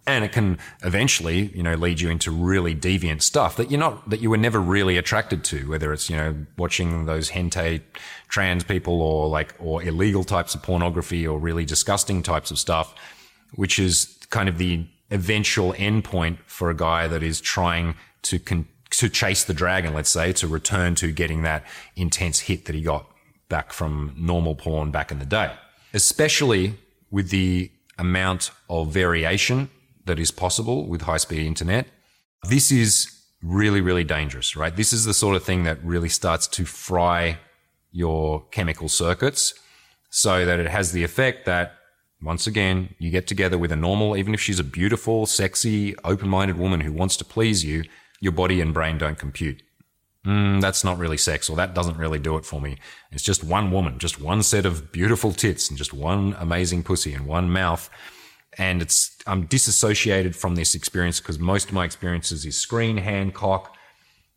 and 0.09 0.25
it 0.25 0.33
can 0.33 0.59
eventually, 0.83 1.49
you 1.55 1.62
know, 1.62 1.75
lead 1.75 2.01
you 2.01 2.09
into 2.09 2.31
really 2.31 2.75
deviant 2.75 3.21
stuff 3.21 3.57
that 3.57 3.71
you're 3.71 3.79
not, 3.79 4.09
that 4.09 4.21
you 4.21 4.31
were 4.31 4.38
never 4.38 4.59
really 4.59 4.97
attracted 4.97 5.44
to, 5.44 5.68
whether 5.68 5.92
it's, 5.92 6.09
you 6.09 6.16
know, 6.16 6.47
watching 6.57 7.05
those 7.05 7.31
hentai 7.31 7.83
trans 8.29 8.64
people 8.64 9.03
or 9.03 9.29
like, 9.29 9.55
or 9.59 9.83
illegal 9.83 10.25
types 10.25 10.55
of 10.55 10.62
pornography 10.62 11.27
or 11.27 11.38
really 11.38 11.66
disgusting 11.66 12.23
types 12.23 12.51
of 12.51 12.59
stuff, 12.59 12.94
which 13.55 13.79
is 13.79 14.18
kind 14.31 14.49
of 14.49 14.57
the 14.57 14.87
eventual 15.11 15.75
endpoint 15.75 16.38
for 16.47 16.71
a 16.71 16.75
guy 16.75 17.07
that 17.07 17.23
is 17.23 17.38
trying 17.38 17.94
to 18.23 18.38
con- 18.38 18.66
to 18.90 19.11
chase 19.11 19.44
the 19.44 19.53
dragon, 19.53 19.92
let's 19.92 20.09
say, 20.09 20.33
to 20.33 20.47
return 20.47 20.94
to 20.94 21.12
getting 21.12 21.42
that 21.42 21.62
intense 21.97 22.40
hit 22.40 22.64
that 22.64 22.75
he 22.75 22.81
got 22.81 23.07
back 23.51 23.75
from 23.75 24.14
normal 24.16 24.55
porn 24.55 24.90
back 24.90 25.12
in 25.12 25.18
the 25.18 25.27
day. 25.27 25.53
Especially 25.92 26.75
with 27.11 27.29
the 27.29 27.71
amount 27.99 28.51
of 28.71 28.90
variation 28.90 29.68
that 30.09 30.18
is 30.18 30.31
possible 30.31 30.87
with 30.87 31.03
high 31.03 31.16
speed 31.16 31.47
internet. 31.47 31.87
This 32.49 32.73
is 32.73 33.14
really, 33.42 33.81
really 33.81 34.05
dangerous, 34.05 34.57
right? 34.57 34.75
This 34.75 34.92
is 34.92 35.05
the 35.05 35.14
sort 35.14 35.37
of 35.37 35.44
thing 35.44 35.62
that 35.64 35.83
really 35.85 36.09
starts 36.09 36.47
to 36.49 36.64
fry 36.64 37.38
your 37.92 38.44
chemical 38.51 38.88
circuits 38.88 39.55
so 40.11 40.44
that 40.44 40.59
it 40.59 40.68
has 40.68 40.92
the 40.92 41.05
effect 41.05 41.47
that 41.47 41.75
once 42.21 42.49
again, 42.49 42.94
you 42.99 43.11
get 43.11 43.29
together 43.29 43.57
with 43.57 43.71
a 43.71 43.77
normal, 43.77 44.16
even 44.16 44.35
if 44.35 44.40
she's 44.40 44.59
a 44.59 44.64
beautiful, 44.64 45.25
sexy, 45.25 45.97
open 46.03 46.29
minded 46.29 46.59
woman 46.59 46.81
who 46.81 46.92
wants 46.92 47.16
to 47.16 47.25
please 47.25 47.64
you, 47.64 47.85
your 48.21 48.33
body 48.33 48.61
and 48.61 48.75
brain 48.75 48.99
don't 48.99 49.18
compute. 49.18 49.62
Mm, 50.27 50.61
that's 50.61 50.83
not 50.83 50.99
really 50.99 51.16
sex, 51.16 51.49
or 51.49 51.55
that 51.57 51.75
doesn't 51.75 51.97
really 51.97 52.18
do 52.18 52.37
it 52.37 52.44
for 52.44 52.61
me. 52.61 52.77
It's 53.12 53.23
just 53.23 53.44
one 53.44 53.71
woman, 53.71 54.01
just 54.01 54.21
one 54.21 54.42
set 54.42 54.66
of 54.66 54.90
beautiful 54.90 55.33
tits, 55.33 55.68
and 55.68 55.79
just 55.79 55.94
one 55.94 56.35
amazing 56.40 56.83
pussy 56.83 57.14
and 57.14 57.25
one 57.25 57.51
mouth 57.53 57.88
and 58.59 58.83
it's 58.83 59.16
I'm 59.27 59.47
disassociated 59.47 60.35
from 60.35 60.57
this 60.57 60.75
experience 60.75 61.21
because 61.21 61.38
most 61.38 61.68
of 61.68 61.75
my 61.75 61.85
experiences 61.85 62.44
is 62.44 62.59
screen, 62.59 62.97
Hancock, 62.97 63.75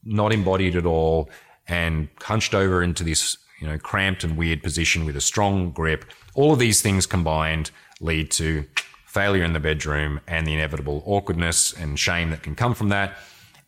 not 0.04 0.32
embodied 0.32 0.76
at 0.76 0.86
all, 0.86 1.30
and 1.68 2.08
hunched 2.22 2.54
over 2.54 2.84
into 2.84 3.04
this 3.04 3.38
you 3.60 3.68
know 3.68 3.78
cramped 3.78 4.24
and 4.24 4.38
weird 4.38 4.64
position 4.64 5.06
with 5.06 5.16
a 5.16 5.22
strong 5.22 5.72
grip. 5.72 6.06
All 6.36 6.54
of 6.54 6.60
these 6.60 6.82
things 6.82 7.06
combined 7.06 7.72
lead 8.00 8.32
to 8.32 8.66
failure 9.06 9.44
in 9.44 9.54
the 9.54 9.60
bedroom 9.60 10.22
and 10.28 10.48
the 10.48 10.54
inevitable 10.54 11.04
awkwardness 11.06 11.74
and 11.74 12.00
shame 12.00 12.30
that 12.30 12.44
can 12.44 12.56
come 12.56 12.74
from 12.74 12.90
that. 12.90 13.18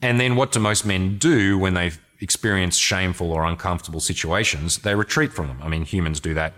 And 0.02 0.20
then 0.20 0.36
what 0.36 0.52
do 0.52 0.60
most 0.60 0.86
men 0.86 1.18
do 1.18 1.58
when 1.58 1.74
they 1.74 1.92
experience 2.22 2.78
shameful 2.78 3.32
or 3.32 3.44
uncomfortable 3.44 4.00
situations? 4.00 4.78
They 4.80 4.96
retreat 4.96 5.34
from 5.34 5.48
them. 5.48 5.60
I 5.62 5.68
mean, 5.68 5.84
humans 5.84 6.20
do 6.22 6.34
that. 6.34 6.54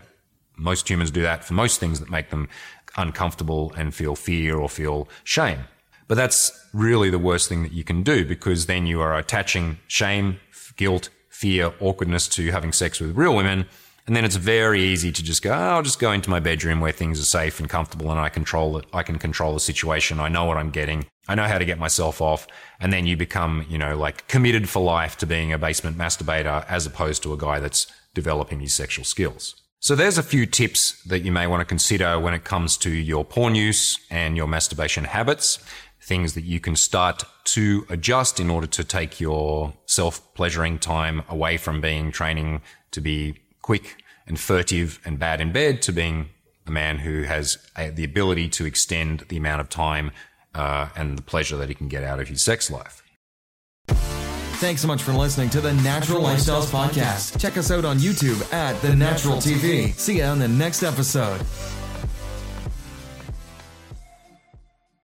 Most 0.58 0.88
humans 0.88 1.12
do 1.12 1.22
that 1.24 1.44
for 1.44 1.54
most 1.54 1.80
things 1.80 2.00
that 2.00 2.10
make 2.10 2.30
them 2.30 2.48
uncomfortable 2.98 3.74
and 3.76 3.94
feel 3.94 4.16
fear 4.16 4.58
or 4.58 4.70
feel 4.70 5.08
shame. 5.24 5.60
But 6.08 6.16
that's 6.16 6.68
really 6.74 7.10
the 7.10 7.20
worst 7.20 7.50
thing 7.50 7.64
that 7.64 7.72
you 7.72 7.84
can 7.84 8.04
do 8.04 8.26
because 8.26 8.68
then 8.68 8.86
you 8.86 9.02
are 9.02 9.18
attaching 9.18 9.80
shame, 9.88 10.40
guilt, 10.76 11.10
fear, 11.30 11.74
awkwardness 11.80 12.28
to 12.30 12.52
having 12.52 12.72
sex 12.72 13.00
with 13.00 13.18
real 13.18 13.36
women. 13.36 13.66
And 14.08 14.16
then 14.16 14.24
it's 14.24 14.36
very 14.36 14.82
easy 14.84 15.12
to 15.12 15.24
just 15.24 15.42
go, 15.42 15.52
oh, 15.52 15.56
I'll 15.56 15.82
just 15.82 16.00
go 16.00 16.12
into 16.12 16.30
my 16.30 16.40
bedroom 16.40 16.80
where 16.80 16.92
things 16.92 17.20
are 17.20 17.26
safe 17.26 17.60
and 17.60 17.68
comfortable 17.68 18.12
and 18.12 18.20
I 18.20 18.30
control 18.30 18.78
it. 18.78 18.86
I 18.94 19.02
can 19.02 19.18
control 19.18 19.54
the 19.54 19.60
situation. 19.60 20.20
I 20.20 20.30
know 20.30 20.46
what 20.46 20.58
I'm 20.58 20.70
getting. 20.70 21.08
I 21.28 21.34
know 21.34 21.48
how 21.48 21.58
to 21.58 21.66
get 21.66 21.80
myself 21.80 22.22
off. 22.22 22.46
And 22.80 22.94
then 22.94 23.08
you 23.08 23.18
become, 23.18 23.66
you 23.68 23.80
know, 23.80 23.98
like 23.98 24.28
committed 24.28 24.70
for 24.70 24.84
life 24.84 25.18
to 25.18 25.26
being 25.26 25.52
a 25.52 25.58
basement 25.58 25.98
masturbator 25.98 26.64
as 26.70 26.86
opposed 26.86 27.24
to 27.24 27.34
a 27.34 27.38
guy 27.38 27.60
that's 27.60 27.88
developing 28.14 28.60
his 28.60 28.76
sexual 28.76 29.06
skills. 29.06 29.56
So 29.86 29.94
there's 29.94 30.18
a 30.18 30.24
few 30.24 30.48
tips 30.48 31.00
that 31.04 31.20
you 31.20 31.32
may 31.32 31.46
want 31.46 31.62
to 31.62 31.66
consider 31.66 32.20
when 32.20 32.34
it 32.34 32.44
comes 32.44 32.76
to 32.78 32.90
your 32.90 33.24
porn 33.24 33.54
use 33.54 34.00
and 34.10 34.36
your 34.36 34.48
masturbation 34.48 35.04
habits. 35.04 35.60
things 36.02 36.34
that 36.34 36.44
you 36.44 36.60
can 36.60 36.76
start 36.76 37.24
to 37.44 37.86
adjust 37.88 38.40
in 38.40 38.50
order 38.50 38.66
to 38.66 38.84
take 38.84 39.20
your 39.20 39.76
self 39.86 40.34
pleasuring 40.34 40.80
time 40.80 41.22
away 41.30 41.56
from 41.58 41.82
being 41.82 42.12
training 42.12 42.64
to 42.90 43.00
be 43.00 43.36
quick 43.62 44.04
and 44.26 44.40
furtive 44.40 45.00
and 45.06 45.20
bad 45.20 45.40
in 45.40 45.52
bed 45.52 45.84
to 45.84 45.92
being 45.92 46.30
a 46.66 46.72
man 46.72 46.98
who 46.98 47.22
has 47.22 47.60
the 47.94 48.04
ability 48.04 48.50
to 48.50 48.66
extend 48.66 49.20
the 49.30 49.38
amount 49.38 49.62
of 49.62 49.70
time 49.70 50.10
uh, 50.56 50.90
and 50.96 51.16
the 51.16 51.22
pleasure 51.22 51.58
that 51.58 51.70
he 51.70 51.76
can 51.76 51.88
get 51.88 52.04
out 52.04 52.20
of 52.20 52.28
his 52.28 52.42
sex 52.42 52.72
life. 52.72 53.04
Thanks 54.58 54.82
so 54.82 54.88
much 54.88 55.04
for 55.04 55.12
listening 55.12 55.50
to 55.52 55.62
the 55.62 55.74
Natural 55.74 56.22
Lifestyles 56.22 56.66
Podcast. 56.68 57.40
Check 57.40 57.58
us 57.58 57.72
out 57.72 57.84
on 57.86 58.00
YouTube 58.00 58.52
at 58.54 58.82
The 58.82 58.96
Natural 58.96 59.36
TV. 59.36 59.94
See 59.96 60.18
you 60.18 60.24
on 60.24 60.40
the 60.40 60.48
next 60.48 60.82
episode. 60.82 61.42